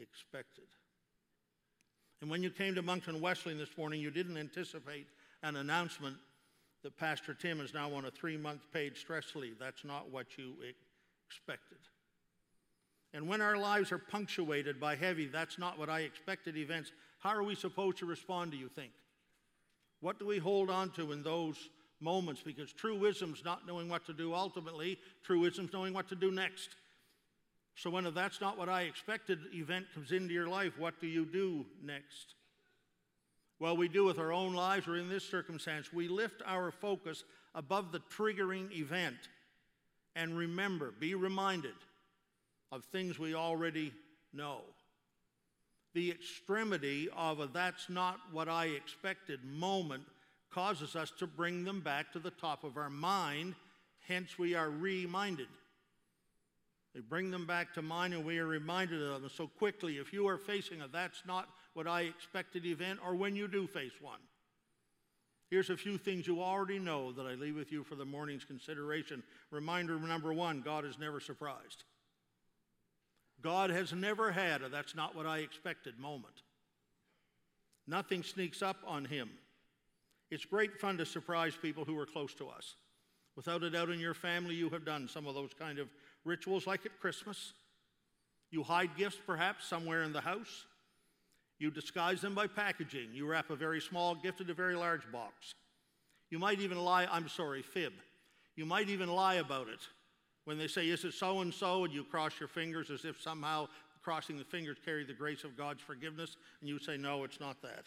expected. 0.00 0.66
And 2.20 2.30
when 2.30 2.44
you 2.44 2.50
came 2.50 2.76
to 2.76 2.82
Moncton 2.82 3.20
Wesleyan 3.20 3.58
this 3.58 3.76
morning, 3.76 4.00
you 4.00 4.12
didn't 4.12 4.36
anticipate 4.36 5.08
an 5.42 5.56
announcement 5.56 6.14
that 6.84 6.96
Pastor 6.96 7.34
Tim 7.34 7.60
is 7.60 7.74
now 7.74 7.92
on 7.92 8.04
a 8.04 8.10
three 8.12 8.36
month 8.36 8.60
paid 8.72 8.96
stress 8.96 9.34
leave. 9.34 9.58
That's 9.58 9.84
not 9.84 10.12
what 10.12 10.38
you 10.38 10.54
expected. 11.26 11.78
And 13.14 13.28
when 13.28 13.40
our 13.40 13.56
lives 13.56 13.92
are 13.92 13.98
punctuated 13.98 14.80
by 14.80 14.96
heavy, 14.96 15.26
that's 15.26 15.58
not 15.58 15.78
what 15.78 15.90
I 15.90 16.00
expected 16.00 16.56
events, 16.56 16.92
how 17.18 17.30
are 17.30 17.42
we 17.42 17.54
supposed 17.54 17.98
to 17.98 18.06
respond, 18.06 18.52
do 18.52 18.56
you 18.56 18.68
think? 18.68 18.92
What 20.00 20.18
do 20.18 20.26
we 20.26 20.38
hold 20.38 20.70
on 20.70 20.90
to 20.92 21.12
in 21.12 21.22
those 21.22 21.56
moments? 22.00 22.42
Because 22.42 22.72
true 22.72 22.98
wisdom's 22.98 23.44
not 23.44 23.66
knowing 23.66 23.88
what 23.88 24.06
to 24.06 24.12
do 24.12 24.34
ultimately, 24.34 24.98
true 25.22 25.40
wisdom's 25.40 25.72
knowing 25.72 25.92
what 25.92 26.08
to 26.08 26.16
do 26.16 26.30
next. 26.30 26.70
So 27.76 27.90
when 27.90 28.06
if 28.06 28.14
that's 28.14 28.40
not 28.40 28.58
what 28.58 28.68
I 28.68 28.82
expected 28.82 29.38
event 29.54 29.86
comes 29.94 30.10
into 30.10 30.32
your 30.34 30.48
life, 30.48 30.78
what 30.78 31.00
do 31.00 31.06
you 31.06 31.24
do 31.24 31.64
next? 31.82 32.34
Well, 33.60 33.76
we 33.76 33.88
do 33.88 34.04
with 34.04 34.18
our 34.18 34.32
own 34.32 34.54
lives 34.54 34.88
or 34.88 34.96
in 34.96 35.08
this 35.08 35.28
circumstance, 35.28 35.92
we 35.92 36.08
lift 36.08 36.42
our 36.44 36.72
focus 36.72 37.22
above 37.54 37.92
the 37.92 38.00
triggering 38.00 38.72
event 38.72 39.16
and 40.16 40.36
remember, 40.36 40.92
be 40.98 41.14
reminded 41.14 41.74
of 42.72 42.84
things 42.86 43.18
we 43.18 43.34
already 43.34 43.92
know. 44.32 44.62
The 45.94 46.10
extremity 46.10 47.10
of 47.14 47.38
a 47.38 47.46
that's 47.46 47.90
not 47.90 48.18
what 48.32 48.48
I 48.48 48.66
expected 48.66 49.44
moment 49.44 50.04
causes 50.50 50.96
us 50.96 51.12
to 51.18 51.26
bring 51.26 51.64
them 51.64 51.80
back 51.80 52.12
to 52.12 52.18
the 52.18 52.30
top 52.30 52.64
of 52.64 52.76
our 52.78 52.90
mind, 52.90 53.54
hence, 54.08 54.38
we 54.38 54.54
are 54.54 54.70
reminded. 54.70 55.48
They 56.94 57.00
bring 57.00 57.30
them 57.30 57.46
back 57.46 57.74
to 57.74 57.82
mind 57.82 58.14
and 58.14 58.24
we 58.24 58.38
are 58.38 58.46
reminded 58.46 59.02
of 59.02 59.22
them 59.22 59.30
so 59.34 59.46
quickly. 59.46 59.98
If 59.98 60.12
you 60.12 60.26
are 60.28 60.36
facing 60.38 60.82
a 60.82 60.88
that's 60.88 61.22
not 61.26 61.48
what 61.74 61.86
I 61.86 62.02
expected 62.02 62.66
event, 62.66 63.00
or 63.04 63.14
when 63.14 63.34
you 63.34 63.48
do 63.48 63.66
face 63.66 63.92
one, 64.00 64.20
here's 65.48 65.70
a 65.70 65.76
few 65.76 65.96
things 65.96 66.26
you 66.26 66.42
already 66.42 66.78
know 66.78 67.12
that 67.12 67.26
I 67.26 67.34
leave 67.34 67.56
with 67.56 67.72
you 67.72 67.82
for 67.82 67.94
the 67.94 68.04
morning's 68.04 68.44
consideration. 68.44 69.22
Reminder 69.50 69.98
number 69.98 70.34
one 70.34 70.60
God 70.60 70.84
is 70.84 70.98
never 70.98 71.20
surprised. 71.20 71.84
God 73.42 73.70
has 73.70 73.92
never 73.92 74.30
had 74.30 74.62
a 74.62 74.68
that's 74.68 74.94
not 74.94 75.16
what 75.16 75.26
I 75.26 75.38
expected 75.38 75.98
moment. 75.98 76.42
Nothing 77.86 78.22
sneaks 78.22 78.62
up 78.62 78.76
on 78.86 79.04
him. 79.04 79.30
It's 80.30 80.44
great 80.44 80.80
fun 80.80 80.96
to 80.98 81.06
surprise 81.06 81.54
people 81.60 81.84
who 81.84 81.98
are 81.98 82.06
close 82.06 82.32
to 82.34 82.48
us. 82.48 82.76
Without 83.36 83.62
a 83.62 83.70
doubt, 83.70 83.90
in 83.90 83.98
your 83.98 84.14
family, 84.14 84.54
you 84.54 84.68
have 84.70 84.84
done 84.84 85.08
some 85.08 85.26
of 85.26 85.34
those 85.34 85.50
kind 85.58 85.78
of 85.78 85.88
rituals 86.24 86.66
like 86.66 86.86
at 86.86 87.00
Christmas. 87.00 87.52
You 88.50 88.62
hide 88.62 88.96
gifts 88.96 89.18
perhaps 89.26 89.66
somewhere 89.66 90.02
in 90.04 90.12
the 90.12 90.20
house. 90.20 90.66
You 91.58 91.70
disguise 91.70 92.20
them 92.20 92.34
by 92.34 92.46
packaging. 92.46 93.08
You 93.12 93.26
wrap 93.26 93.50
a 93.50 93.56
very 93.56 93.80
small 93.80 94.14
gift 94.14 94.40
in 94.40 94.50
a 94.50 94.54
very 94.54 94.76
large 94.76 95.10
box. 95.10 95.54
You 96.30 96.38
might 96.38 96.60
even 96.60 96.78
lie, 96.78 97.06
I'm 97.10 97.28
sorry, 97.28 97.62
fib. 97.62 97.92
You 98.56 98.66
might 98.66 98.88
even 98.88 99.08
lie 99.08 99.34
about 99.34 99.68
it. 99.68 99.80
When 100.44 100.58
they 100.58 100.68
say, 100.68 100.88
Is 100.88 101.04
it 101.04 101.14
so 101.14 101.40
and 101.40 101.52
so? 101.52 101.84
and 101.84 101.92
you 101.92 102.04
cross 102.04 102.38
your 102.40 102.48
fingers 102.48 102.90
as 102.90 103.04
if 103.04 103.20
somehow 103.20 103.68
crossing 104.02 104.38
the 104.38 104.44
fingers 104.44 104.76
carry 104.84 105.04
the 105.04 105.12
grace 105.12 105.44
of 105.44 105.56
God's 105.56 105.80
forgiveness, 105.80 106.36
and 106.60 106.68
you 106.68 106.78
say, 106.78 106.96
No, 106.96 107.24
it's 107.24 107.40
not 107.40 107.62
that. 107.62 107.84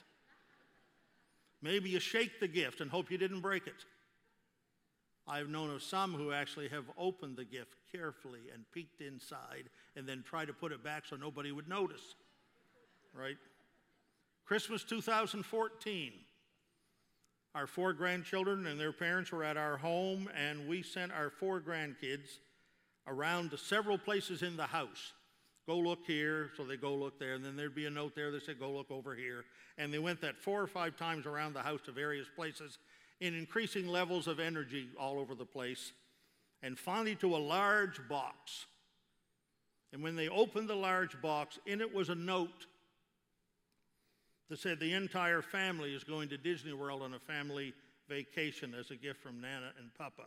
Maybe 1.61 1.89
you 1.89 1.99
shake 1.99 2.39
the 2.39 2.47
gift 2.47 2.81
and 2.81 2.89
hope 2.91 3.11
you 3.11 3.17
didn't 3.17 3.41
break 3.41 3.67
it. 3.67 3.85
I've 5.27 5.49
known 5.49 5.71
of 5.71 5.81
some 5.81 6.13
who 6.13 6.31
actually 6.31 6.67
have 6.67 6.85
opened 6.97 7.37
the 7.37 7.45
gift 7.45 7.73
carefully 7.91 8.41
and 8.53 8.63
peeked 8.71 9.01
inside 9.01 9.69
and 9.95 10.07
then 10.07 10.23
tried 10.23 10.45
to 10.45 10.53
put 10.53 10.71
it 10.71 10.83
back 10.83 11.05
so 11.09 11.15
nobody 11.15 11.51
would 11.51 11.67
notice. 11.67 12.15
Right? 13.13 13.37
Christmas 14.45 14.83
2014. 14.83 16.13
Our 17.55 17.67
four 17.67 17.93
grandchildren 17.93 18.67
and 18.67 18.79
their 18.79 18.91
parents 18.91 19.31
were 19.31 19.43
at 19.43 19.55
our 19.55 19.77
home, 19.77 20.29
and 20.35 20.67
we 20.67 20.83
sent 20.83 21.13
our 21.13 21.29
four 21.29 21.61
grandkids 21.61 22.39
around 23.07 23.51
to 23.51 23.57
several 23.57 23.97
places 23.97 24.41
in 24.41 24.57
the 24.57 24.65
house. 24.65 25.13
Go 25.67 25.77
look 25.77 26.05
here, 26.05 26.51
so 26.55 26.63
they 26.63 26.77
go 26.77 26.93
look 26.93 27.19
there, 27.19 27.33
and 27.33 27.43
then 27.43 27.55
there'd 27.55 27.73
be 27.73 27.85
a 27.85 27.89
note 27.89 28.15
there 28.15 28.31
that 28.31 28.45
said, 28.45 28.59
Go 28.59 28.71
look 28.71 28.91
over 28.91 29.15
here. 29.15 29.45
And 29.77 29.93
they 29.93 29.99
went 29.99 30.21
that 30.21 30.37
four 30.37 30.61
or 30.61 30.67
five 30.67 30.95
times 30.95 31.25
around 31.25 31.53
the 31.53 31.61
house 31.61 31.81
to 31.85 31.91
various 31.91 32.27
places 32.35 32.77
in 33.19 33.33
increasing 33.33 33.87
levels 33.87 34.27
of 34.27 34.39
energy 34.39 34.87
all 34.99 35.19
over 35.19 35.33
the 35.33 35.45
place, 35.45 35.91
and 36.61 36.77
finally 36.77 37.15
to 37.15 37.35
a 37.35 37.37
large 37.37 37.99
box. 38.07 38.65
And 39.91 40.03
when 40.03 40.15
they 40.15 40.27
opened 40.27 40.67
the 40.67 40.75
large 40.75 41.19
box, 41.21 41.57
in 41.65 41.81
it 41.81 41.93
was 41.93 42.09
a 42.09 42.15
note 42.15 42.67
that 44.49 44.59
said 44.59 44.79
the 44.79 44.93
entire 44.93 45.41
family 45.41 45.93
is 45.93 46.03
going 46.03 46.29
to 46.29 46.37
Disney 46.37 46.73
World 46.73 47.01
on 47.01 47.13
a 47.13 47.19
family 47.19 47.73
vacation 48.07 48.75
as 48.77 48.91
a 48.91 48.95
gift 48.95 49.21
from 49.21 49.41
Nana 49.41 49.71
and 49.79 49.93
Papa. 49.97 50.25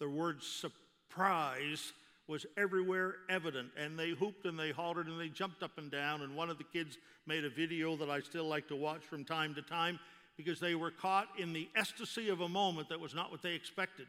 The 0.00 0.08
word 0.08 0.42
surprise 0.42 1.92
was 2.28 2.44
everywhere 2.56 3.16
evident, 3.28 3.68
and 3.76 3.98
they 3.98 4.10
hooped 4.10 4.46
and 4.46 4.58
they 4.58 4.70
hollered 4.70 5.06
and 5.06 5.20
they 5.20 5.28
jumped 5.28 5.62
up 5.62 5.78
and 5.78 5.90
down. 5.90 6.22
And 6.22 6.34
one 6.34 6.50
of 6.50 6.58
the 6.58 6.64
kids 6.64 6.98
made 7.26 7.44
a 7.44 7.50
video 7.50 7.96
that 7.96 8.10
I 8.10 8.20
still 8.20 8.46
like 8.48 8.66
to 8.68 8.76
watch 8.76 9.04
from 9.04 9.24
time 9.24 9.54
to 9.54 9.62
time 9.62 10.00
because 10.36 10.58
they 10.58 10.74
were 10.74 10.90
caught 10.90 11.28
in 11.38 11.52
the 11.52 11.68
ecstasy 11.76 12.28
of 12.28 12.40
a 12.40 12.48
moment 12.48 12.88
that 12.88 13.00
was 13.00 13.14
not 13.14 13.30
what 13.30 13.42
they 13.42 13.54
expected. 13.54 14.06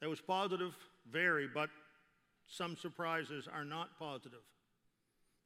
That 0.00 0.08
was 0.08 0.20
positive, 0.20 0.74
very, 1.10 1.46
but 1.46 1.70
some 2.46 2.76
surprises 2.76 3.48
are 3.52 3.64
not 3.64 3.98
positive, 3.98 4.42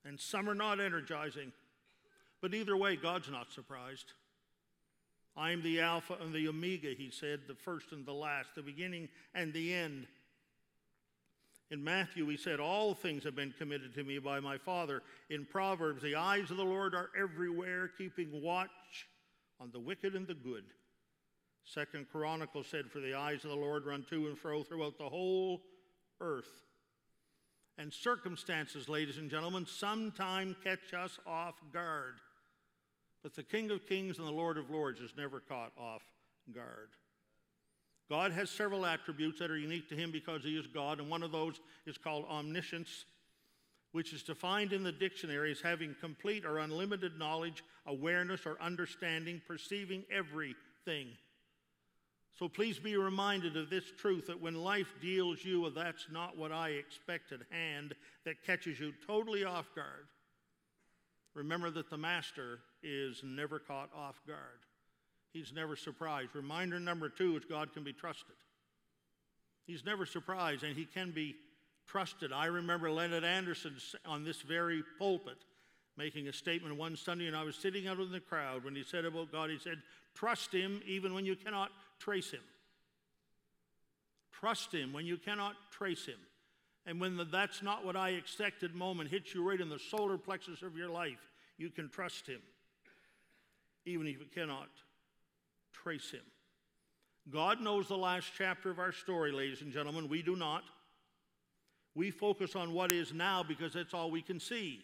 and 0.05 0.19
some 0.19 0.49
are 0.49 0.55
not 0.55 0.81
energizing. 0.81 1.53
But 2.41 2.55
either 2.55 2.77
way, 2.77 2.97
God's 2.97 3.31
not 3.31 3.53
surprised. 3.53 4.13
I 5.37 5.53
am 5.53 5.63
the 5.63 5.81
Alpha 5.81 6.17
and 6.21 6.33
the 6.33 6.49
Omega, 6.49 6.95
he 6.97 7.11
said, 7.11 7.41
the 7.47 7.55
first 7.55 7.93
and 7.93 8.05
the 8.05 8.13
last, 8.13 8.55
the 8.55 8.63
beginning 8.63 9.09
and 9.35 9.53
the 9.53 9.75
end. 9.75 10.07
In 11.71 11.85
Matthew, 11.85 12.27
he 12.29 12.37
said, 12.37 12.61
All 12.61 12.95
things 12.95 13.25
have 13.25 13.37
been 13.37 13.53
committed 13.59 13.95
to 13.95 14.05
me 14.05 14.19
by 14.19 14.41
my 14.41 14.57
Father. 14.57 15.03
In 15.29 15.45
Proverbs, 15.45 16.03
the 16.03 16.15
eyes 16.15 16.51
of 16.51 16.57
the 16.57 16.65
Lord 16.65 16.95
are 16.95 17.11
everywhere, 17.21 17.91
keeping 17.99 18.43
watch 18.43 19.07
on 19.61 19.71
the 19.71 19.81
wicked 19.81 20.15
and 20.15 20.27
the 20.27 20.35
good. 20.35 20.65
Second 21.65 22.07
Chronicles 22.11 22.67
said, 22.67 22.91
For 22.91 23.01
the 23.01 23.15
eyes 23.15 23.45
of 23.45 23.51
the 23.51 23.57
Lord 23.57 23.85
run 23.85 24.05
to 24.09 24.29
and 24.29 24.39
fro 24.39 24.63
throughout 24.63 24.97
the 24.97 25.09
whole 25.09 25.61
earth. 26.21 26.65
And 27.77 27.93
circumstances, 27.93 28.89
ladies 28.89 29.19
and 29.19 29.31
gentlemen, 29.31 29.67
sometime 29.67 30.57
catch 30.65 30.95
us 30.95 31.19
off 31.27 31.55
guard. 31.73 32.15
But 33.23 33.35
the 33.35 33.43
King 33.43 33.71
of 33.71 33.87
Kings 33.87 34.19
and 34.19 34.27
the 34.27 34.33
Lord 34.33 34.57
of 34.57 34.71
Lords 34.71 35.01
is 35.01 35.13
never 35.17 35.41
caught 35.41 35.73
off 35.79 36.03
guard. 36.53 36.89
God 38.09 38.33
has 38.33 38.51
several 38.51 38.87
attributes 38.87 39.39
that 39.39 39.51
are 39.51 39.59
unique 39.59 39.89
to 39.91 39.95
him 39.95 40.11
because 40.11 40.43
he 40.43 40.57
is 40.57 40.67
God, 40.67 40.99
and 40.99 41.11
one 41.11 41.23
of 41.23 41.33
those 41.33 41.61
is 41.87 41.99
called 41.99 42.25
omniscience 42.31 43.05
which 43.93 44.13
is 44.13 44.23
defined 44.23 44.73
in 44.73 44.83
the 44.83 44.93
dictionary 44.93 45.51
as 45.51 45.61
having 45.61 45.95
complete 46.01 46.45
or 46.45 46.59
unlimited 46.59 47.19
knowledge, 47.19 47.65
awareness, 47.87 48.45
or 48.45 48.61
understanding, 48.61 49.41
perceiving 49.47 50.05
everything. 50.11 51.09
So 52.39 52.49
please 52.49 52.79
be 52.79 52.97
reminded 52.97 53.57
of 53.57 53.71
this 53.71 53.85
truth 53.99 54.27
that 54.27 54.41
when 54.41 54.55
life 54.55 54.95
deals 55.01 55.45
you 55.45 55.67
a 55.67 55.71
that's 55.71 56.07
not 56.13 56.37
what 56.37 56.53
I 56.53 56.71
expected 56.71 57.45
hand 57.51 57.95
that 58.25 58.45
catches 58.45 58.79
you 58.79 58.93
totally 59.07 59.45
off 59.45 59.75
guard, 59.75 60.07
remember 61.35 61.71
that 61.71 61.91
the 61.91 61.99
Master 61.99 62.61
is 62.83 63.23
never 63.25 63.59
caught 63.59 63.91
off 63.97 64.21
guard. 64.27 64.61
He's 65.33 65.53
never 65.53 65.77
surprised. 65.77 66.35
Reminder 66.35 66.81
number 66.81 67.09
two 67.09 67.37
is 67.37 67.45
God 67.45 67.73
can 67.73 67.85
be 67.85 67.93
trusted. 67.93 68.35
He's 69.67 69.85
never 69.85 70.07
surprised 70.07 70.65
and 70.65 70.77
he 70.77 70.87
can 70.87 71.11
be 71.11 71.37
trusted. 71.87 72.33
I 72.33 72.47
remember 72.47 72.91
Leonard 72.91 73.25
Anderson 73.25 73.77
on 74.07 74.25
this 74.25 74.41
very 74.43 74.83
pulpit 74.99 75.39
making 75.97 76.29
a 76.29 76.33
statement 76.33 76.77
one 76.77 76.97
Sunday, 76.97 77.27
and 77.27 77.37
I 77.37 77.43
was 77.43 77.57
sitting 77.57 77.89
out 77.89 77.99
in 77.99 78.13
the 78.13 78.21
crowd 78.21 78.65
when 78.65 78.77
he 78.77 78.85
said 78.85 79.05
about 79.05 79.33
God, 79.33 79.51
he 79.51 79.59
said, 79.59 79.83
Trust 80.15 80.53
him 80.53 80.81
even 80.87 81.13
when 81.13 81.27
you 81.27 81.35
cannot 81.35 81.71
trace 81.99 82.31
him. 82.31 82.43
Trust 84.33 84.73
him 84.73 84.93
when 84.93 85.07
you 85.07 85.17
cannot 85.17 85.57
trace 85.73 86.07
him. 86.07 86.19
And 86.87 87.01
when 87.01 87.17
the, 87.17 87.25
that's 87.25 87.63
not 87.63 87.85
what 87.85 87.97
I 87.97 88.11
expected 88.11 88.75
moment 88.75 89.11
hits 89.11 89.35
you 89.35 89.49
right 89.49 89.61
in 89.61 89.69
the 89.69 89.79
solar 89.79 90.17
plexus 90.17 90.63
of 90.63 90.77
your 90.77 90.89
life, 90.89 91.19
you 91.59 91.71
can 91.71 91.89
trust 91.89 92.27
him, 92.27 92.41
even 93.85 94.07
if 94.07 94.21
you 94.21 94.27
cannot 94.33 94.69
him. 95.93 96.21
God 97.31 97.61
knows 97.61 97.89
the 97.89 97.97
last 97.97 98.33
chapter 98.37 98.71
of 98.71 98.79
our 98.79 98.93
story, 98.93 99.33
ladies 99.33 99.63
and 99.63 99.73
gentlemen. 99.73 100.09
We 100.09 100.23
do 100.23 100.37
not. 100.37 100.65
We 101.95 102.11
focus 102.11 102.55
on 102.55 102.73
what 102.73 102.93
is 102.93 103.13
now 103.13 103.43
because 103.43 103.73
that's 103.73 103.93
all 103.93 104.11
we 104.11 104.23
can 104.23 104.41
see. 104.41 104.83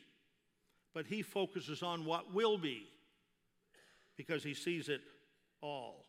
But 0.93 1.07
he 1.07 1.23
focuses 1.23 1.83
on 1.83 2.05
what 2.05 2.35
will 2.35 2.59
be 2.59 2.87
because 4.17 4.43
he 4.43 4.55
sees 4.55 4.89
it 4.89 5.01
all. 5.61 6.05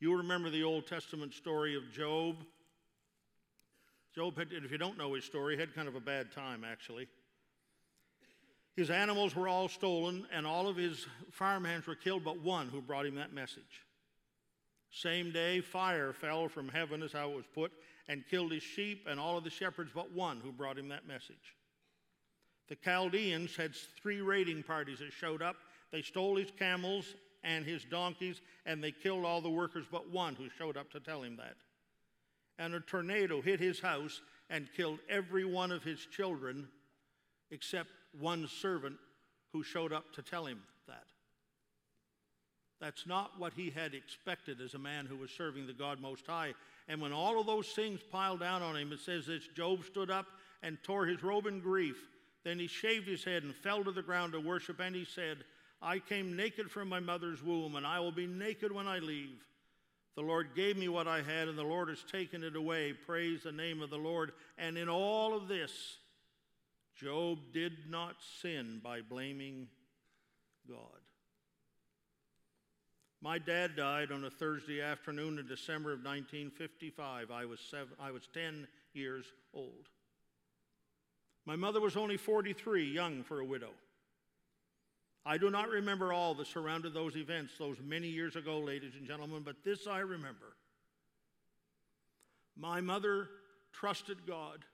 You 0.00 0.16
remember 0.16 0.50
the 0.50 0.64
Old 0.64 0.86
Testament 0.86 1.32
story 1.32 1.76
of 1.76 1.92
Job? 1.92 2.36
Job 4.14 4.36
had, 4.36 4.48
if 4.52 4.70
you 4.70 4.78
don't 4.78 4.98
know 4.98 5.14
his 5.14 5.24
story, 5.24 5.56
had 5.56 5.74
kind 5.74 5.88
of 5.88 5.94
a 5.94 6.00
bad 6.00 6.32
time, 6.32 6.64
actually. 6.64 7.08
His 8.76 8.90
animals 8.90 9.36
were 9.36 9.48
all 9.48 9.68
stolen, 9.68 10.26
and 10.32 10.46
all 10.46 10.66
of 10.66 10.76
his 10.76 11.06
farmhands 11.30 11.86
were 11.86 11.94
killed, 11.94 12.24
but 12.24 12.40
one 12.40 12.68
who 12.68 12.80
brought 12.80 13.06
him 13.06 13.16
that 13.16 13.34
message. 13.34 13.84
Same 14.90 15.30
day, 15.30 15.60
fire 15.60 16.12
fell 16.12 16.48
from 16.48 16.68
heaven, 16.68 17.02
is 17.02 17.12
how 17.12 17.30
it 17.30 17.36
was 17.36 17.46
put, 17.54 17.72
and 18.08 18.26
killed 18.28 18.52
his 18.52 18.62
sheep 18.62 19.06
and 19.08 19.20
all 19.20 19.36
of 19.36 19.44
the 19.44 19.50
shepherds, 19.50 19.90
but 19.94 20.12
one 20.12 20.40
who 20.40 20.52
brought 20.52 20.78
him 20.78 20.88
that 20.88 21.06
message. 21.06 21.56
The 22.68 22.76
Chaldeans 22.76 23.56
had 23.56 23.74
three 23.74 24.20
raiding 24.20 24.62
parties 24.62 25.00
that 25.00 25.12
showed 25.12 25.42
up. 25.42 25.56
They 25.90 26.02
stole 26.02 26.36
his 26.36 26.50
camels 26.50 27.14
and 27.44 27.66
his 27.66 27.84
donkeys, 27.84 28.40
and 28.64 28.82
they 28.82 28.92
killed 28.92 29.24
all 29.24 29.40
the 29.40 29.50
workers 29.50 29.86
but 29.90 30.10
one 30.10 30.34
who 30.34 30.48
showed 30.48 30.76
up 30.76 30.90
to 30.92 31.00
tell 31.00 31.22
him 31.22 31.36
that. 31.36 31.56
And 32.58 32.74
a 32.74 32.80
tornado 32.80 33.42
hit 33.42 33.60
his 33.60 33.80
house 33.80 34.22
and 34.48 34.72
killed 34.74 35.00
every 35.08 35.44
one 35.44 35.70
of 35.70 35.82
his 35.82 36.06
children 36.06 36.68
except 37.50 37.90
one 38.18 38.48
servant 38.48 38.96
who 39.52 39.62
showed 39.62 39.92
up 39.92 40.12
to 40.14 40.22
tell 40.22 40.46
him 40.46 40.62
that. 40.86 41.04
That's 42.80 43.06
not 43.06 43.38
what 43.38 43.52
he 43.54 43.70
had 43.70 43.94
expected 43.94 44.60
as 44.60 44.74
a 44.74 44.78
man 44.78 45.06
who 45.06 45.16
was 45.16 45.30
serving 45.30 45.66
the 45.66 45.72
God 45.72 46.00
Most 46.00 46.26
High. 46.26 46.54
And 46.88 47.00
when 47.00 47.12
all 47.12 47.40
of 47.40 47.46
those 47.46 47.68
things 47.68 48.00
piled 48.10 48.40
down 48.40 48.60
on 48.60 48.76
him, 48.76 48.92
it 48.92 49.00
says 49.00 49.26
this 49.26 49.46
Job 49.54 49.84
stood 49.84 50.10
up 50.10 50.26
and 50.62 50.78
tore 50.82 51.06
his 51.06 51.22
robe 51.22 51.46
in 51.46 51.60
grief. 51.60 51.96
Then 52.44 52.58
he 52.58 52.66
shaved 52.66 53.06
his 53.06 53.22
head 53.22 53.44
and 53.44 53.54
fell 53.54 53.84
to 53.84 53.92
the 53.92 54.02
ground 54.02 54.32
to 54.32 54.40
worship, 54.40 54.80
and 54.80 54.96
he 54.96 55.04
said, 55.04 55.44
I 55.80 56.00
came 56.00 56.36
naked 56.36 56.70
from 56.70 56.88
my 56.88 57.00
mother's 57.00 57.42
womb, 57.42 57.76
and 57.76 57.86
I 57.86 58.00
will 58.00 58.12
be 58.12 58.26
naked 58.26 58.72
when 58.72 58.88
I 58.88 58.98
leave. 58.98 59.44
The 60.14 60.22
Lord 60.22 60.50
gave 60.54 60.76
me 60.76 60.88
what 60.88 61.08
I 61.08 61.22
had, 61.22 61.48
and 61.48 61.56
the 61.56 61.62
Lord 61.62 61.88
has 61.88 62.02
taken 62.02 62.44
it 62.44 62.56
away. 62.56 62.92
Praise 62.92 63.44
the 63.44 63.52
name 63.52 63.80
of 63.80 63.90
the 63.90 63.96
Lord. 63.96 64.32
And 64.58 64.76
in 64.76 64.88
all 64.88 65.34
of 65.34 65.48
this, 65.48 65.98
Job 66.94 67.38
did 67.52 67.90
not 67.90 68.16
sin 68.40 68.80
by 68.82 69.00
blaming 69.00 69.68
God. 70.68 70.78
My 73.20 73.38
dad 73.38 73.76
died 73.76 74.10
on 74.10 74.24
a 74.24 74.30
Thursday 74.30 74.80
afternoon 74.80 75.38
in 75.38 75.46
December 75.46 75.92
of 75.92 76.00
1955. 76.00 77.30
I 77.30 77.44
was, 77.44 77.60
seven, 77.60 77.94
I 78.00 78.10
was 78.10 78.28
10 78.34 78.66
years 78.94 79.24
old. 79.54 79.88
My 81.46 81.56
mother 81.56 81.80
was 81.80 81.96
only 81.96 82.16
43, 82.16 82.84
young 82.84 83.22
for 83.22 83.40
a 83.40 83.44
widow. 83.44 83.70
I 85.24 85.38
do 85.38 85.50
not 85.50 85.68
remember 85.68 86.12
all 86.12 86.34
that 86.34 86.48
surrounded 86.48 86.94
those 86.94 87.16
events 87.16 87.54
those 87.58 87.76
many 87.80 88.08
years 88.08 88.34
ago, 88.34 88.58
ladies 88.58 88.94
and 88.98 89.06
gentlemen, 89.06 89.42
but 89.44 89.62
this 89.64 89.86
I 89.86 90.00
remember. 90.00 90.56
My 92.56 92.80
mother 92.80 93.28
trusted 93.72 94.26
God, 94.26 94.64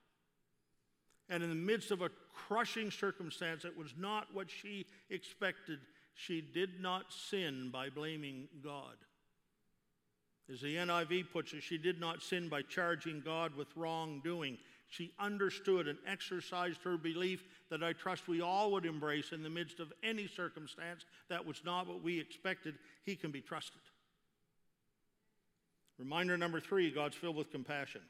and 1.28 1.42
in 1.42 1.48
the 1.48 1.54
midst 1.54 1.90
of 1.90 2.02
a 2.02 2.10
crushing 2.32 2.90
circumstance 2.90 3.62
that 3.62 3.76
was 3.76 3.92
not 3.98 4.28
what 4.32 4.50
she 4.50 4.86
expected, 5.10 5.78
she 6.14 6.40
did 6.40 6.80
not 6.80 7.12
sin 7.12 7.70
by 7.72 7.90
blaming 7.90 8.48
God. 8.62 8.96
As 10.50 10.62
the 10.62 10.76
NIV 10.76 11.30
puts 11.30 11.52
it, 11.52 11.62
she 11.62 11.76
did 11.76 12.00
not 12.00 12.22
sin 12.22 12.48
by 12.48 12.62
charging 12.62 13.20
God 13.20 13.54
with 13.54 13.68
wrongdoing. 13.76 14.56
She 14.88 15.12
understood 15.18 15.86
and 15.86 15.98
exercised 16.06 16.82
her 16.82 16.96
belief 16.96 17.44
that 17.68 17.82
I 17.82 17.92
trust 17.92 18.26
we 18.26 18.40
all 18.40 18.72
would 18.72 18.86
embrace 18.86 19.32
in 19.32 19.42
the 19.42 19.50
midst 19.50 19.78
of 19.78 19.92
any 20.02 20.26
circumstance 20.26 21.04
that 21.28 21.44
was 21.44 21.62
not 21.64 21.86
what 21.86 22.02
we 22.02 22.18
expected. 22.18 22.76
He 23.04 23.14
can 23.14 23.30
be 23.30 23.42
trusted. 23.42 23.82
Reminder 25.98 26.38
number 26.38 26.60
three 26.60 26.90
God's 26.90 27.16
filled 27.16 27.36
with 27.36 27.50
compassion. 27.50 28.00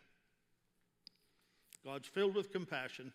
God's 1.84 2.08
filled 2.08 2.34
with 2.34 2.52
compassion. 2.52 3.12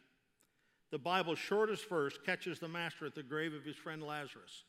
The 0.92 1.00
Bible's 1.00 1.40
shortest 1.40 1.90
verse 1.90 2.18
catches 2.26 2.60
the 2.60 2.68
master 2.68 3.06
at 3.06 3.16
the 3.16 3.24
grave 3.24 3.54
of 3.54 3.64
his 3.64 3.76
friend 3.76 4.04
Lazarus. 4.04 4.64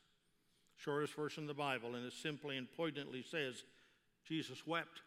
Shortest 0.76 1.14
verse 1.14 1.38
in 1.38 1.46
the 1.46 1.54
Bible, 1.54 1.94
and 1.94 2.04
it 2.04 2.12
simply 2.12 2.56
and 2.56 2.66
poignantly 2.76 3.22
says, 3.22 3.62
Jesus 4.26 4.66
wept. 4.66 5.02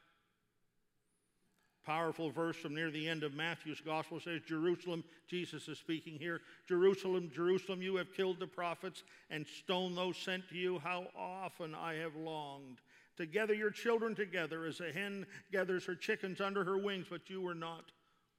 Powerful 1.85 2.29
verse 2.29 2.57
from 2.57 2.75
near 2.75 2.91
the 2.91 3.07
end 3.07 3.23
of 3.23 3.33
Matthew's 3.33 3.79
gospel 3.79 4.19
says, 4.19 4.41
Jerusalem, 4.45 5.03
Jesus 5.27 5.67
is 5.69 5.77
speaking 5.77 6.19
here, 6.19 6.41
Jerusalem, 6.67 7.31
Jerusalem, 7.33 7.81
you 7.81 7.95
have 7.95 8.13
killed 8.13 8.39
the 8.39 8.47
prophets 8.47 9.03
and 9.29 9.45
stoned 9.47 9.97
those 9.97 10.17
sent 10.17 10.49
to 10.49 10.55
you. 10.55 10.79
How 10.79 11.07
often 11.17 11.73
I 11.73 11.93
have 11.93 12.15
longed 12.15 12.79
to 13.15 13.25
gather 13.25 13.53
your 13.53 13.71
children 13.71 14.15
together 14.15 14.65
as 14.65 14.81
a 14.81 14.91
hen 14.91 15.25
gathers 15.51 15.85
her 15.85 15.95
chickens 15.95 16.41
under 16.41 16.63
her 16.63 16.77
wings, 16.77 17.07
but 17.09 17.29
you 17.29 17.41
were 17.41 17.55
not 17.55 17.85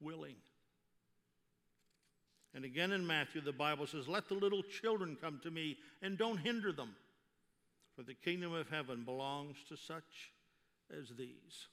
willing. 0.01 0.37
And 2.55 2.65
again 2.65 2.93
in 2.93 3.07
Matthew, 3.07 3.41
the 3.41 3.53
Bible 3.53 3.87
says, 3.87 4.09
Let 4.09 4.29
the 4.29 4.35
little 4.35 4.63
children 4.63 5.17
come 5.21 5.41
to 5.43 5.51
me 5.51 5.77
and 6.03 6.17
don't 6.17 6.39
hinder 6.39 6.73
them, 6.73 6.95
for 7.95 8.03
the 8.03 8.15
kingdom 8.15 8.53
of 8.53 8.69
heaven 8.69 9.05
belongs 9.05 9.57
to 9.69 9.77
such 9.77 10.33
as 10.97 11.09
these. 11.17 11.69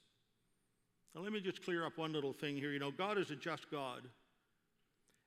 Now, 1.14 1.22
let 1.22 1.32
me 1.32 1.40
just 1.40 1.64
clear 1.64 1.86
up 1.86 1.96
one 1.96 2.12
little 2.12 2.34
thing 2.34 2.56
here. 2.56 2.72
You 2.72 2.78
know, 2.78 2.90
God 2.90 3.16
is 3.16 3.30
a 3.30 3.36
just 3.36 3.70
God. 3.70 4.02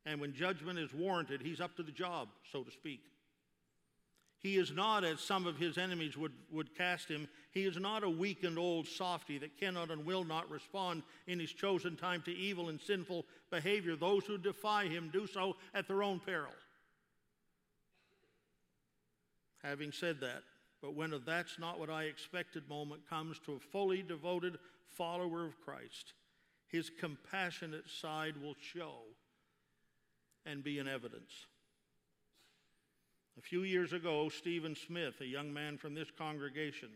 And 0.06 0.22
when 0.22 0.34
judgment 0.34 0.78
is 0.78 0.94
warranted, 0.94 1.42
he's 1.42 1.60
up 1.60 1.76
to 1.78 1.84
the 1.84 1.92
job, 1.92 2.30
so 2.52 2.64
to 2.64 2.72
speak. 2.72 3.02
He 4.42 4.56
is 4.58 4.72
not, 4.72 5.04
as 5.04 5.20
some 5.20 5.46
of 5.46 5.58
his 5.58 5.78
enemies 5.78 6.18
would, 6.18 6.32
would 6.50 6.74
cast 6.74 7.10
him, 7.10 7.28
he 7.52 7.66
is 7.66 7.78
not 7.78 8.04
a 8.04 8.10
weakened 8.10 8.58
old 8.58 8.88
softy 8.88 9.38
that 9.38 9.60
cannot 9.60 9.92
and 9.92 10.06
will 10.06 10.24
not 10.24 10.50
respond 10.50 11.04
in 11.28 11.40
his 11.40 11.52
chosen 11.52 11.98
time 11.98 12.22
to 12.24 12.32
evil 12.32 12.70
and 12.70 12.80
sinful 12.80 13.26
behavior. 13.52 13.98
Those 13.98 14.26
who 14.26 14.38
defy 14.38 14.88
him 14.88 15.10
do 15.12 15.28
so 15.28 15.58
at 15.74 15.88
their 15.88 16.04
own 16.04 16.22
peril. 16.22 16.54
Having 19.62 19.92
said 19.92 20.22
that, 20.22 20.44
but 20.82 20.94
when 20.94 21.12
a 21.12 21.20
that's 21.20 21.60
not 21.60 21.78
what 21.78 21.90
I 21.90 22.04
expected 22.04 22.70
moment 22.70 23.10
comes 23.10 23.40
to 23.40 23.54
a 23.54 23.60
fully 23.60 24.02
devoted 24.02 24.58
follower 24.88 25.46
of 25.46 25.60
Christ, 25.60 26.14
his 26.70 26.90
compassionate 26.90 27.90
side 27.90 28.36
will 28.42 28.56
show 28.62 29.00
and 30.46 30.64
be 30.64 30.80
in 30.80 30.88
evidence. 30.88 31.48
A 33.40 33.42
few 33.42 33.64
years 33.64 33.94
ago, 33.94 34.28
Stephen 34.28 34.76
Smith, 34.76 35.22
a 35.22 35.26
young 35.26 35.54
man 35.54 35.78
from 35.78 35.94
this 35.94 36.10
congregation, 36.18 36.90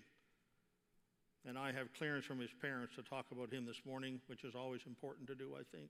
and 1.47 1.57
I 1.57 1.71
have 1.71 1.93
clearance 1.93 2.25
from 2.25 2.41
his 2.41 2.49
parents 2.61 2.95
to 2.95 3.01
talk 3.01 3.27
about 3.31 3.49
him 3.49 3.65
this 3.65 3.79
morning, 3.85 4.19
which 4.27 4.43
is 4.43 4.53
always 4.53 4.81
important 4.85 5.25
to 5.27 5.35
do, 5.35 5.53
I 5.57 5.63
think. 5.73 5.89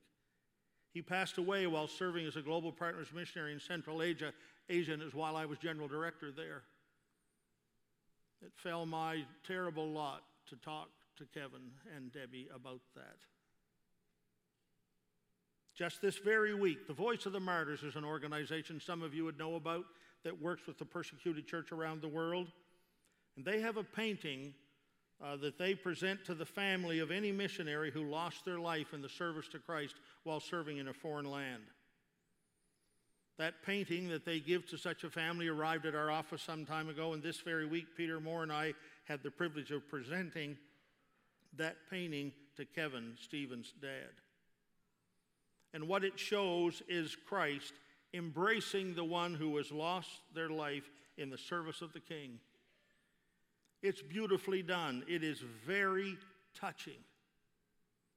He 0.91 1.01
passed 1.01 1.39
away 1.39 1.65
while 1.65 1.87
serving 1.87 2.27
as 2.27 2.35
a 2.35 2.43
Global 2.43 2.71
Partners 2.71 3.07
missionary 3.15 3.51
in 3.51 3.59
Central 3.59 4.03
Asia, 4.03 4.31
Asia 4.69 4.93
and 4.93 5.01
while 5.13 5.35
I 5.35 5.45
was 5.45 5.57
general 5.57 5.87
director 5.87 6.31
there. 6.31 6.61
It 8.45 8.51
fell 8.55 8.85
my 8.85 9.25
terrible 9.47 9.89
lot 9.89 10.21
to 10.49 10.55
talk 10.57 10.89
to 11.17 11.25
Kevin 11.33 11.71
and 11.95 12.13
Debbie 12.13 12.47
about 12.53 12.81
that. 12.93 13.17
Just 15.73 15.99
this 15.99 16.19
very 16.19 16.53
week, 16.53 16.85
the 16.85 16.93
Voice 16.93 17.25
of 17.25 17.33
the 17.33 17.39
Martyrs 17.39 17.81
is 17.81 17.95
an 17.95 18.05
organization 18.05 18.79
some 18.79 19.01
of 19.01 19.15
you 19.15 19.25
would 19.25 19.39
know 19.39 19.55
about 19.55 19.85
that 20.23 20.41
works 20.41 20.65
with 20.67 20.77
the 20.77 20.86
persecuted 20.86 21.47
church 21.47 21.71
around 21.71 22.01
the 22.01 22.07
world. 22.07 22.47
And 23.36 23.45
they 23.45 23.62
have 23.62 23.77
a 23.77 23.83
painting 23.83 24.53
uh, 25.23 25.38
that 25.38 25.57
they 25.57 25.73
present 25.73 26.25
to 26.25 26.33
the 26.33 26.45
family 26.45 26.99
of 26.99 27.12
any 27.12 27.31
missionary 27.31 27.91
who 27.91 28.03
lost 28.03 28.45
their 28.45 28.59
life 28.59 28.93
in 28.93 29.01
the 29.01 29.09
service 29.09 29.47
to 29.49 29.59
Christ 29.59 29.95
while 30.23 30.39
serving 30.39 30.77
in 30.77 30.88
a 30.88 30.93
foreign 30.93 31.29
land. 31.29 31.63
That 33.38 33.63
painting 33.65 34.09
that 34.09 34.25
they 34.25 34.39
give 34.39 34.67
to 34.67 34.77
such 34.77 35.03
a 35.03 35.09
family 35.09 35.47
arrived 35.47 35.86
at 35.86 35.95
our 35.95 36.12
office 36.12 36.43
some 36.43 36.65
time 36.65 36.89
ago, 36.89 37.13
and 37.13 37.23
this 37.23 37.39
very 37.39 37.65
week, 37.65 37.88
Peter 37.97 38.19
Moore 38.19 38.43
and 38.43 38.51
I 38.51 38.73
had 39.05 39.23
the 39.23 39.31
privilege 39.31 39.71
of 39.71 39.88
presenting 39.89 40.57
that 41.57 41.77
painting 41.89 42.31
to 42.57 42.65
Kevin, 42.65 43.13
Stephen's 43.19 43.73
dad. 43.81 44.12
And 45.73 45.88
what 45.88 46.03
it 46.03 46.19
shows 46.19 46.83
is 46.88 47.17
Christ 47.27 47.73
embracing 48.13 48.95
the 48.95 49.04
one 49.04 49.34
who 49.34 49.58
has 49.58 49.71
lost 49.71 50.10
their 50.34 50.49
life 50.49 50.89
in 51.17 51.30
the 51.30 51.38
service 51.38 51.82
of 51.82 51.93
the 51.93 51.99
King. 51.99 52.39
It's 53.82 54.02
beautifully 54.02 54.62
done, 54.62 55.04
it 55.08 55.23
is 55.23 55.39
very 55.65 56.17
touching. 56.60 56.99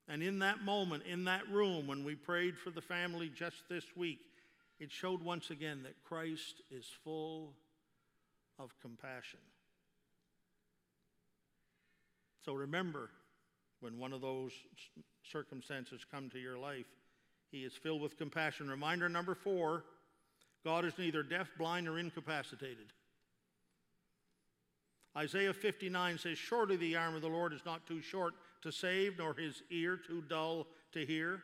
And 0.09 0.23
in 0.23 0.39
that 0.39 0.63
moment, 0.63 1.03
in 1.05 1.25
that 1.25 1.49
room, 1.51 1.89
when 1.89 2.05
we 2.05 2.15
prayed 2.15 2.57
for 2.57 2.71
the 2.71 2.81
family 2.81 3.29
just 3.35 3.69
this 3.69 3.85
week, 3.97 4.21
it 4.79 4.93
showed 4.93 5.23
once 5.23 5.51
again 5.51 5.83
that 5.83 5.95
Christ 6.05 6.63
is 6.71 6.87
full 7.03 7.55
of 8.59 8.71
compassion. 8.81 9.41
So 12.45 12.53
remember, 12.53 13.11
when 13.81 13.99
one 13.99 14.13
of 14.13 14.21
those 14.21 14.53
circumstances 15.25 16.07
come 16.09 16.31
to 16.31 16.39
your 16.39 16.57
life, 16.57 16.87
he 17.57 17.65
is 17.65 17.73
filled 17.73 18.03
with 18.03 18.19
compassion. 18.19 18.69
Reminder 18.69 19.09
number 19.09 19.35
four 19.35 19.85
God 20.65 20.85
is 20.85 20.93
neither 20.99 21.23
deaf, 21.23 21.49
blind, 21.57 21.87
nor 21.87 21.99
incapacitated. 21.99 22.93
Isaiah 25.17 25.55
59 25.55 26.19
says, 26.19 26.37
Surely 26.37 26.77
the 26.77 26.97
arm 26.97 27.15
of 27.15 27.23
the 27.23 27.29
Lord 27.29 27.53
is 27.53 27.65
not 27.65 27.87
too 27.87 28.03
short 28.03 28.35
to 28.63 28.71
save, 28.71 29.17
nor 29.17 29.33
his 29.33 29.63
ear 29.71 29.97
too 29.97 30.23
dull 30.29 30.67
to 30.93 31.07
hear. 31.07 31.41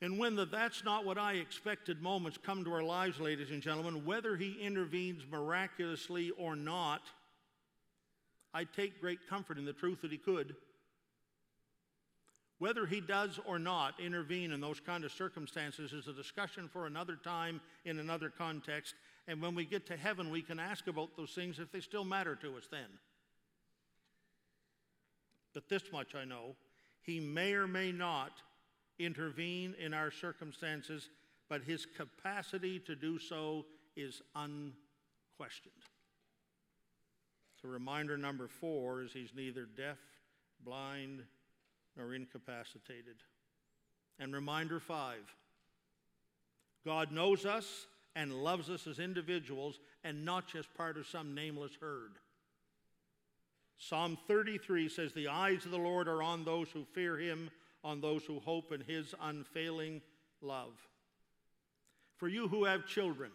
And 0.00 0.18
when 0.18 0.36
the 0.36 0.46
that's 0.46 0.84
not 0.84 1.04
what 1.04 1.18
I 1.18 1.34
expected 1.34 2.00
moments 2.00 2.38
come 2.38 2.64
to 2.64 2.72
our 2.72 2.82
lives, 2.82 3.20
ladies 3.20 3.50
and 3.50 3.60
gentlemen, 3.60 4.04
whether 4.04 4.36
he 4.36 4.58
intervenes 4.60 5.22
miraculously 5.30 6.30
or 6.38 6.56
not, 6.56 7.02
I 8.54 8.64
take 8.64 9.00
great 9.00 9.28
comfort 9.28 9.58
in 9.58 9.64
the 9.64 9.72
truth 9.72 10.02
that 10.02 10.12
he 10.12 10.18
could. 10.18 10.54
Whether 12.58 12.86
he 12.86 13.00
does 13.00 13.40
or 13.46 13.58
not 13.58 13.98
intervene 13.98 14.52
in 14.52 14.60
those 14.60 14.80
kind 14.80 15.04
of 15.04 15.12
circumstances 15.12 15.92
is 15.92 16.06
a 16.06 16.12
discussion 16.12 16.68
for 16.68 16.86
another 16.86 17.16
time 17.16 17.60
in 17.84 17.98
another 17.98 18.30
context. 18.30 18.94
And 19.26 19.42
when 19.42 19.54
we 19.54 19.64
get 19.64 19.86
to 19.86 19.96
heaven, 19.96 20.30
we 20.30 20.42
can 20.42 20.60
ask 20.60 20.86
about 20.86 21.16
those 21.16 21.32
things 21.32 21.58
if 21.58 21.72
they 21.72 21.80
still 21.80 22.04
matter 22.04 22.36
to 22.36 22.56
us 22.56 22.68
then. 22.70 22.86
But 25.52 25.68
this 25.68 25.82
much 25.92 26.14
I 26.14 26.24
know 26.24 26.56
he 27.02 27.20
may 27.20 27.52
or 27.52 27.66
may 27.66 27.92
not 27.92 28.32
intervene 28.98 29.74
in 29.78 29.92
our 29.92 30.10
circumstances, 30.10 31.10
but 31.48 31.62
his 31.62 31.86
capacity 31.86 32.78
to 32.80 32.96
do 32.96 33.18
so 33.18 33.66
is 33.96 34.22
unquestioned. 34.34 35.74
So, 37.60 37.68
reminder 37.68 38.16
number 38.16 38.48
four 38.48 39.02
is 39.02 39.12
he's 39.12 39.32
neither 39.34 39.66
deaf, 39.66 39.98
blind, 40.64 41.22
nor 41.96 42.14
incapacitated. 42.14 43.16
And 44.18 44.34
reminder 44.34 44.80
five 44.80 45.24
God 46.84 47.12
knows 47.12 47.46
us 47.46 47.86
and 48.14 48.32
loves 48.44 48.70
us 48.70 48.86
as 48.86 48.98
individuals 48.98 49.80
and 50.04 50.24
not 50.24 50.46
just 50.46 50.72
part 50.74 50.96
of 50.96 51.06
some 51.06 51.34
nameless 51.34 51.72
herd. 51.80 52.12
Psalm 53.76 54.16
33 54.28 54.88
says, 54.88 55.12
The 55.12 55.28
eyes 55.28 55.64
of 55.64 55.70
the 55.70 55.78
Lord 55.78 56.08
are 56.08 56.22
on 56.22 56.44
those 56.44 56.68
who 56.70 56.84
fear 56.84 57.16
him, 57.18 57.50
on 57.82 58.00
those 58.00 58.24
who 58.24 58.38
hope 58.38 58.72
in 58.72 58.80
his 58.80 59.14
unfailing 59.20 60.00
love. 60.40 60.72
For 62.16 62.28
you 62.28 62.48
who 62.48 62.64
have 62.64 62.86
children, 62.86 63.30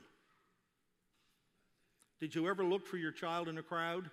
did 2.19 2.36
you 2.36 2.48
ever 2.48 2.63
look 2.63 2.88
for 2.88 2.98
your 2.98 3.12
child 3.12 3.48
in 3.48 3.58
a 3.58 3.63
crowd? 3.63 4.10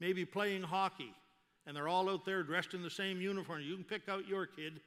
Maybe 0.00 0.24
playing 0.24 0.62
hockey, 0.62 1.14
and 1.66 1.76
they're 1.76 1.88
all 1.88 2.10
out 2.10 2.24
there 2.24 2.42
dressed 2.42 2.74
in 2.74 2.82
the 2.82 2.90
same 2.90 3.20
uniform. 3.20 3.62
You 3.62 3.74
can 3.74 3.84
pick 3.84 4.08
out 4.08 4.28
your 4.28 4.46
kid, 4.46 4.80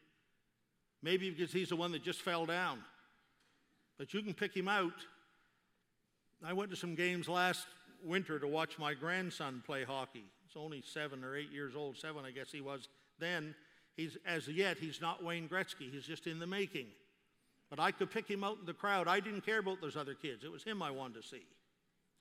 maybe 1.01 1.29
because 1.29 1.51
he's 1.51 1.69
the 1.69 1.75
one 1.75 1.91
that 1.91 2.03
just 2.03 2.21
fell 2.21 2.45
down, 2.45 2.79
but 3.97 4.13
you 4.13 4.21
can 4.21 4.33
pick 4.33 4.55
him 4.55 4.67
out. 4.67 4.93
I 6.45 6.53
went 6.53 6.69
to 6.71 6.77
some 6.77 6.95
games 6.95 7.27
last 7.27 7.65
winter 8.03 8.39
to 8.39 8.47
watch 8.47 8.77
my 8.77 8.93
grandson 8.93 9.63
play 9.65 9.83
hockey. 9.83 10.25
He's 10.45 10.55
only 10.55 10.83
seven 10.85 11.23
or 11.23 11.35
eight 11.35 11.51
years 11.51 11.75
old, 11.75 11.97
seven, 11.97 12.25
I 12.25 12.31
guess 12.31 12.51
he 12.51 12.61
was 12.61 12.87
then. 13.19 13.55
He's, 13.95 14.15
as 14.27 14.47
yet, 14.47 14.77
he's 14.77 15.01
not 15.01 15.23
Wayne 15.23 15.49
Gretzky, 15.49 15.91
he's 15.91 16.05
just 16.05 16.27
in 16.27 16.37
the 16.37 16.45
making. 16.45 16.85
But 17.69 17.79
I 17.79 17.91
could 17.91 18.11
pick 18.11 18.29
him 18.29 18.43
out 18.43 18.57
in 18.59 18.65
the 18.65 18.73
crowd. 18.73 19.07
I 19.07 19.19
didn't 19.19 19.41
care 19.41 19.59
about 19.59 19.81
those 19.81 19.97
other 19.97 20.13
kids, 20.13 20.43
it 20.43 20.51
was 20.51 20.63
him 20.63 20.81
I 20.83 20.91
wanted 20.91 21.21
to 21.21 21.27
see. 21.27 21.43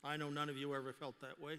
I 0.02 0.16
know 0.16 0.30
none 0.30 0.48
of 0.48 0.56
you 0.56 0.74
ever 0.74 0.92
felt 0.92 1.20
that 1.20 1.40
way. 1.40 1.58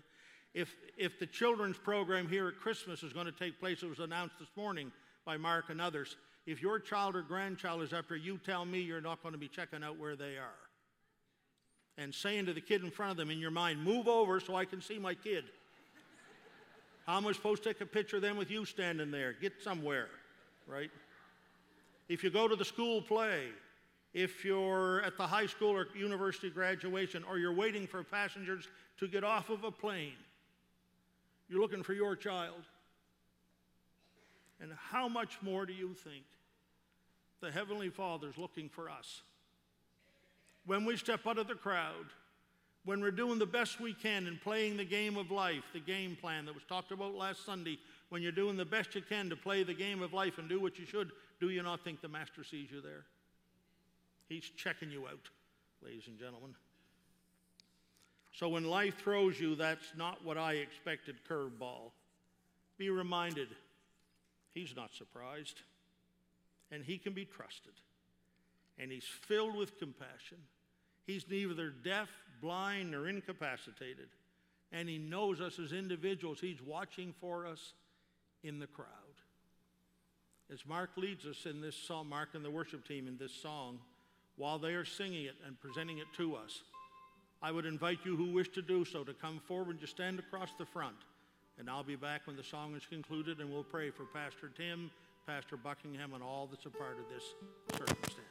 If, 0.58 0.76
if 0.98 1.20
the 1.20 1.28
children's 1.28 1.78
program 1.78 2.28
here 2.28 2.48
at 2.48 2.60
Christmas 2.60 3.04
is 3.04 3.14
going 3.14 3.28
to 3.28 3.32
take 3.32 3.60
place, 3.60 3.84
it 3.84 3.90
was 3.90 4.00
announced 4.00 4.40
this 4.40 4.50
morning 4.56 4.92
by 5.24 5.38
Mark 5.38 5.66
and 5.70 5.80
others. 5.80 6.18
If 6.48 6.64
your 6.64 6.80
child 6.80 7.16
or 7.16 7.22
grandchild 7.22 7.84
is 7.84 7.94
up 7.94 8.06
you 8.10 8.40
tell 8.44 8.66
me 8.66 8.80
you're 8.80 9.00
not 9.00 9.22
going 9.22 9.34
to 9.34 9.38
be 9.38 9.48
checking 9.48 9.84
out 9.84 10.00
where 10.00 10.16
they 10.16 10.36
are 10.38 10.58
and 12.00 12.12
saying 12.12 12.48
to 12.48 12.54
the 12.54 12.62
kid 12.62 12.84
in 12.84 12.90
front 12.90 13.12
of 13.12 13.18
them 13.18 13.30
in 13.30 13.38
your 13.38 13.52
mind, 13.52 13.84
Move 13.84 14.08
over 14.08 14.40
so 14.40 14.56
I 14.56 14.66
can 14.66 14.82
see 14.82 14.98
my 14.98 15.14
kid. 15.14 15.44
How 17.06 17.18
am 17.18 17.28
I 17.28 17.34
supposed 17.34 17.62
to 17.62 17.70
take 17.72 17.82
a 17.82 17.86
picture 17.86 18.20
then 18.20 18.36
with 18.36 18.50
you 18.50 18.66
standing 18.66 19.12
there? 19.12 19.34
Get 19.40 19.62
somewhere, 19.62 20.10
right? 20.66 20.90
If 22.10 22.24
you 22.24 22.32
go 22.32 22.48
to 22.48 22.56
the 22.56 22.66
school 22.66 23.04
play, 23.04 23.44
if 24.12 24.44
you're 24.44 25.04
at 25.04 25.18
the 25.18 25.28
high 25.28 25.46
school 25.46 25.76
or 25.76 25.86
university 25.96 26.50
graduation, 26.50 27.24
or 27.30 27.38
you're 27.38 27.54
waiting 27.54 27.86
for 27.86 28.04
passengers 28.04 28.68
to 28.98 29.08
get 29.08 29.24
off 29.24 29.52
of 29.52 29.64
a 29.64 29.70
plane, 29.70 30.14
you're 31.50 31.62
looking 31.62 31.84
for 31.84 31.94
your 31.94 32.16
child. 32.16 32.64
And 34.60 34.72
how 34.90 35.08
much 35.08 35.42
more 35.42 35.66
do 35.66 35.74
you 35.74 35.94
think 35.94 36.26
the 37.42 37.52
Heavenly 37.52 37.90
Father's 37.90 38.38
looking 38.38 38.70
for 38.70 38.90
us? 38.90 39.22
when 40.68 40.84
we 40.84 40.98
step 40.98 41.26
out 41.26 41.40
of 41.40 41.48
the 41.48 41.56
crowd, 41.56 42.06
when 42.86 43.02
we're 43.02 43.10
doing 43.10 43.40
the 43.40 43.46
best 43.46 43.80
we 43.80 43.94
can 43.94 44.28
in 44.28 44.38
playing 44.38 44.78
the 44.78 44.86
game 44.86 45.18
of 45.18 45.32
life, 45.32 45.64
the 45.74 45.80
game 45.80 46.16
plan 46.20 46.46
that 46.46 46.54
was 46.54 46.64
talked 46.66 46.92
about 46.92 47.16
last 47.16 47.46
Sunday, 47.46 47.80
when 48.10 48.22
you're 48.22 48.32
doing 48.32 48.58
the 48.58 48.66
best 48.66 48.94
you 48.94 49.02
can 49.02 49.30
to 49.30 49.36
play 49.36 49.64
the 49.64 49.74
game 49.74 50.02
of 50.02 50.14
life 50.14 50.38
and 50.38 50.48
do 50.48 50.62
what 50.62 50.78
you 50.78 50.86
should, 50.86 51.12
do 51.40 51.50
you 51.50 51.64
not 51.64 51.84
think 51.84 52.02
the 52.02 52.08
Master 52.08 52.44
sees 52.44 52.70
you 52.70 52.82
there? 52.82 53.06
He's 54.28 54.50
checking 54.58 54.92
you 54.92 55.08
out, 55.08 55.30
ladies 55.82 56.04
and 56.08 56.20
gentlemen. 56.20 56.54
So 58.38 58.50
when 58.50 58.66
life 58.66 58.98
throws 59.00 59.40
you, 59.40 59.56
that's 59.56 59.94
not 59.96 60.24
what 60.24 60.38
I 60.38 60.54
expected 60.54 61.16
curveball. 61.30 61.92
Be 62.78 62.90
reminded, 62.90 63.48
He's 64.54 64.76
not 64.76 64.94
surprised, 64.94 65.62
and 66.72 66.84
He 66.84 66.98
can 66.98 67.14
be 67.14 67.26
trusted, 67.26 67.74
and 68.78 68.92
He's 68.92 69.08
filled 69.28 69.56
with 69.56 69.80
compassion 69.80 70.38
He's 71.08 71.26
neither 71.30 71.70
deaf, 71.70 72.10
blind, 72.42 72.92
nor 72.92 73.08
incapacitated. 73.08 74.10
And 74.74 74.90
He 74.90 74.98
knows 74.98 75.40
us 75.40 75.58
as 75.58 75.72
individuals. 75.72 76.40
He's 76.42 76.62
watching 76.62 77.16
for 77.22 77.48
us 77.48 77.74
in 78.44 78.60
the 78.60 78.68
crowd. 78.68 78.88
As 80.54 80.66
Mark 80.66 80.92
leads 80.98 81.26
us 81.26 81.46
in 81.46 81.62
this 81.62 81.76
song, 81.76 82.10
Mark 82.10 82.30
and 82.34 82.44
the 82.44 82.52
worship 82.52 82.86
team 82.86 83.08
in 83.08 83.18
this 83.18 83.34
song, 83.34 83.80
while 84.36 84.60
they 84.60 84.74
are 84.74 84.86
singing 84.86 85.26
it 85.26 85.36
and 85.46 85.60
presenting 85.60 85.98
it 85.98 86.08
to 86.18 86.36
us, 86.36 86.62
I 87.42 87.52
would 87.52 87.66
invite 87.66 88.00
you 88.04 88.16
who 88.16 88.32
wish 88.32 88.50
to 88.50 88.62
do 88.62 88.84
so 88.84 89.04
to 89.04 89.14
come 89.14 89.40
forward 89.40 89.72
and 89.72 89.80
just 89.80 89.94
stand 89.94 90.20
across 90.20 90.50
the 90.58 90.66
front. 90.66 90.96
And 91.60 91.70
I'll 91.70 91.84
be 91.84 91.96
back 91.96 92.26
when 92.26 92.36
the 92.36 92.44
song 92.44 92.76
is 92.76 92.86
concluded 92.86 93.40
and 93.40 93.52
we'll 93.52 93.64
pray 93.64 93.90
for 93.90 94.06
Pastor 94.06 94.52
Tim, 94.56 94.92
Pastor 95.26 95.58
Buckingham, 95.58 96.14
and 96.14 96.24
all 96.24 96.48
that's 96.50 96.66
a 96.66 96.70
part 96.70 96.98
of 97.00 97.06
this 97.14 97.34
circumstance. 97.78 98.27